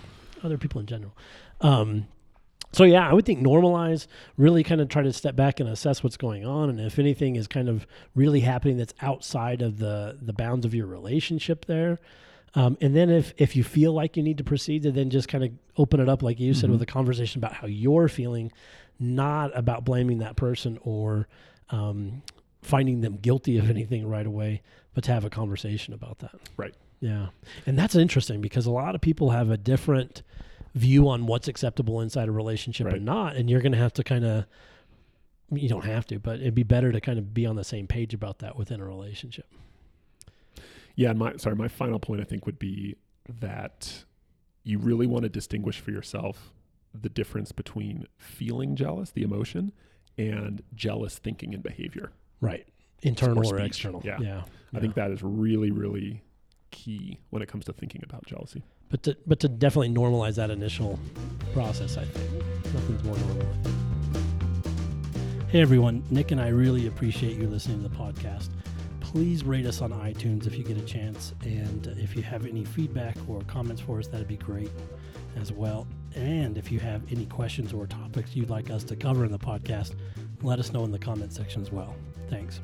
other 0.44 0.60
people 0.60 0.80
in 0.80 0.86
general. 0.86 1.18
Um, 1.60 2.06
so 2.72 2.84
yeah, 2.84 3.10
I 3.10 3.14
would 3.14 3.26
think 3.26 3.40
normalize, 3.40 4.06
really 4.38 4.64
kind 4.64 4.80
of 4.80 4.90
try 4.90 5.02
to 5.02 5.12
step 5.12 5.36
back 5.36 5.60
and 5.60 5.68
assess 5.68 6.04
what's 6.04 6.18
going 6.18 6.46
on, 6.46 6.70
and 6.70 6.80
if 6.80 7.00
anything 7.00 7.36
is 7.36 7.48
kind 7.48 7.68
of 7.68 7.88
really 8.14 8.42
happening 8.42 8.78
that's 8.78 8.94
outside 9.02 9.64
of 9.64 9.80
the 9.80 10.20
the 10.22 10.34
bounds 10.34 10.68
of 10.68 10.76
your 10.76 10.86
relationship 10.86 11.66
there. 11.66 11.98
Um, 12.54 12.78
and 12.82 12.96
then 12.96 13.10
if 13.10 13.34
if 13.38 13.56
you 13.56 13.64
feel 13.64 13.94
like 13.94 14.18
you 14.18 14.24
need 14.24 14.38
to 14.40 14.44
proceed, 14.44 14.84
to 14.84 14.92
then 14.92 15.10
just 15.10 15.28
kind 15.30 15.44
of 15.44 15.52
open 15.78 16.00
it 16.00 16.10
up, 16.10 16.22
like 16.22 16.40
you 16.40 16.54
said, 16.54 16.70
Mhm. 16.70 16.74
with 16.74 16.82
a 16.82 16.86
conversation 16.86 17.40
about 17.40 17.54
how 17.54 17.68
you're 17.68 18.10
feeling, 18.10 18.52
not 19.00 19.58
about 19.58 19.86
blaming 19.86 20.18
that 20.20 20.36
person 20.36 20.78
or 20.82 21.28
um, 21.70 22.22
finding 22.62 23.00
them 23.02 23.16
guilty 23.16 23.58
of 23.58 23.70
anything 23.70 24.06
right 24.06 24.26
away, 24.26 24.62
but 24.94 25.04
to 25.06 25.12
have 25.14 25.24
a 25.24 25.30
conversation 25.30 25.94
about 25.94 26.20
that. 26.20 26.36
Right. 26.58 26.74
Yeah. 27.00 27.30
And 27.66 27.78
that's 27.80 27.96
interesting 27.96 28.42
because 28.42 28.66
a 28.66 28.72
lot 28.72 28.94
of 28.94 29.02
people 29.02 29.30
have 29.32 29.50
a 29.50 29.58
different 29.58 30.22
view 30.76 31.08
on 31.08 31.26
what's 31.28 31.48
acceptable 31.48 32.02
inside 32.02 32.28
a 32.28 32.32
relationship 32.32 32.86
Right. 32.88 32.96
and 32.98 33.06
not. 33.06 33.36
And 33.38 33.50
you're 33.50 33.62
going 33.62 33.72
to 33.72 33.78
have 33.78 33.94
to 33.94 34.04
kind 34.04 34.26
of, 34.26 34.46
you 35.52 35.68
don't 35.70 35.86
have 35.86 36.06
to, 36.08 36.20
but 36.20 36.40
it'd 36.42 36.54
be 36.54 36.64
better 36.64 36.92
to 36.92 37.00
kind 37.02 37.18
of 37.18 37.34
be 37.34 37.46
on 37.46 37.56
the 37.56 37.64
same 37.64 37.88
page 37.88 38.14
about 38.14 38.40
that 38.40 38.58
within 38.58 38.80
a 38.82 38.86
relationship. 38.86 39.48
Yeah, 41.02 41.10
and 41.10 41.18
my 41.18 41.36
sorry, 41.38 41.56
my 41.56 41.68
final 41.68 41.98
point 41.98 42.22
I 42.22 42.26
think 42.26 42.46
would 42.46 42.60
be 42.60 42.96
that 43.40 44.06
you 44.64 44.78
really 44.78 45.08
want 45.08 45.24
to 45.24 45.30
distinguish 45.30 45.80
for 45.80 45.90
yourself 45.90 46.54
the 46.94 47.10
difference 47.10 47.52
between 47.52 48.06
feeling 48.20 48.76
jealous, 48.76 49.10
the 49.10 49.24
emotion, 49.24 49.72
and 50.20 50.62
jealous 50.76 51.18
thinking 51.18 51.56
and 51.56 51.64
behavior. 51.64 52.12
Right. 52.40 52.68
Internal 53.02 53.40
or 53.40 53.58
speech. 53.58 53.66
external. 53.66 54.04
Yeah. 54.06 54.20
Yeah. 54.20 54.44
I 54.76 54.80
think 54.80 54.94
that 54.94 55.10
is 55.10 55.24
really, 55.24 55.72
really 55.72 56.22
key 56.70 57.20
when 57.32 57.42
it 57.42 57.48
comes 57.48 57.66
to 57.66 57.74
thinking 57.74 58.04
about 58.04 58.28
jealousy. 58.28 58.62
But 58.90 59.02
to, 59.04 59.18
but 59.26 59.40
to 59.40 59.48
definitely 59.48 59.90
normalize 59.90 60.36
that 60.36 60.52
initial 60.52 61.00
process, 61.52 61.98
I 61.98 62.06
think 62.06 62.46
nothing's 62.76 63.04
more 63.04 63.18
normal. 63.18 63.48
Hey 65.48 65.62
everyone, 65.62 66.04
Nick 66.12 66.30
and 66.30 66.40
I 66.40 66.50
really 66.50 66.86
appreciate 66.86 67.38
you 67.38 67.48
listening 67.48 67.82
to 67.82 67.90
the 67.90 67.96
podcast. 67.96 68.50
Please 69.12 69.44
rate 69.44 69.66
us 69.66 69.82
on 69.82 69.92
iTunes 69.92 70.48
if 70.48 70.58
you 70.58 70.64
get 70.64 70.78
a 70.78 70.86
chance, 70.86 71.34
and 71.42 71.86
if 71.98 72.16
you 72.16 72.24
have 72.24 72.46
any 72.46 72.64
feedback 72.64 73.18
or 73.28 73.42
comments 73.42 73.82
for 73.82 74.00
us, 74.00 74.08
that'd 74.08 74.26
be 74.26 74.38
great 74.38 74.72
as 75.36 75.52
well. 75.52 75.86
And 76.16 76.58
if 76.58 76.72
you 76.72 76.80
have 76.80 77.02
any 77.12 77.26
questions 77.26 77.74
or 77.74 77.86
topics 77.88 78.38
you'd 78.38 78.50
like 78.50 78.70
us 78.70 78.86
to 78.86 78.96
cover 78.96 79.26
in 79.26 79.32
the 79.34 79.38
podcast, 79.38 79.96
let 80.42 80.60
us 80.60 80.72
know 80.72 80.86
in 80.86 80.92
the 80.92 81.00
comment 81.00 81.34
section 81.34 81.62
as 81.62 81.74
well. 81.74 81.94
Thanks. 82.30 82.62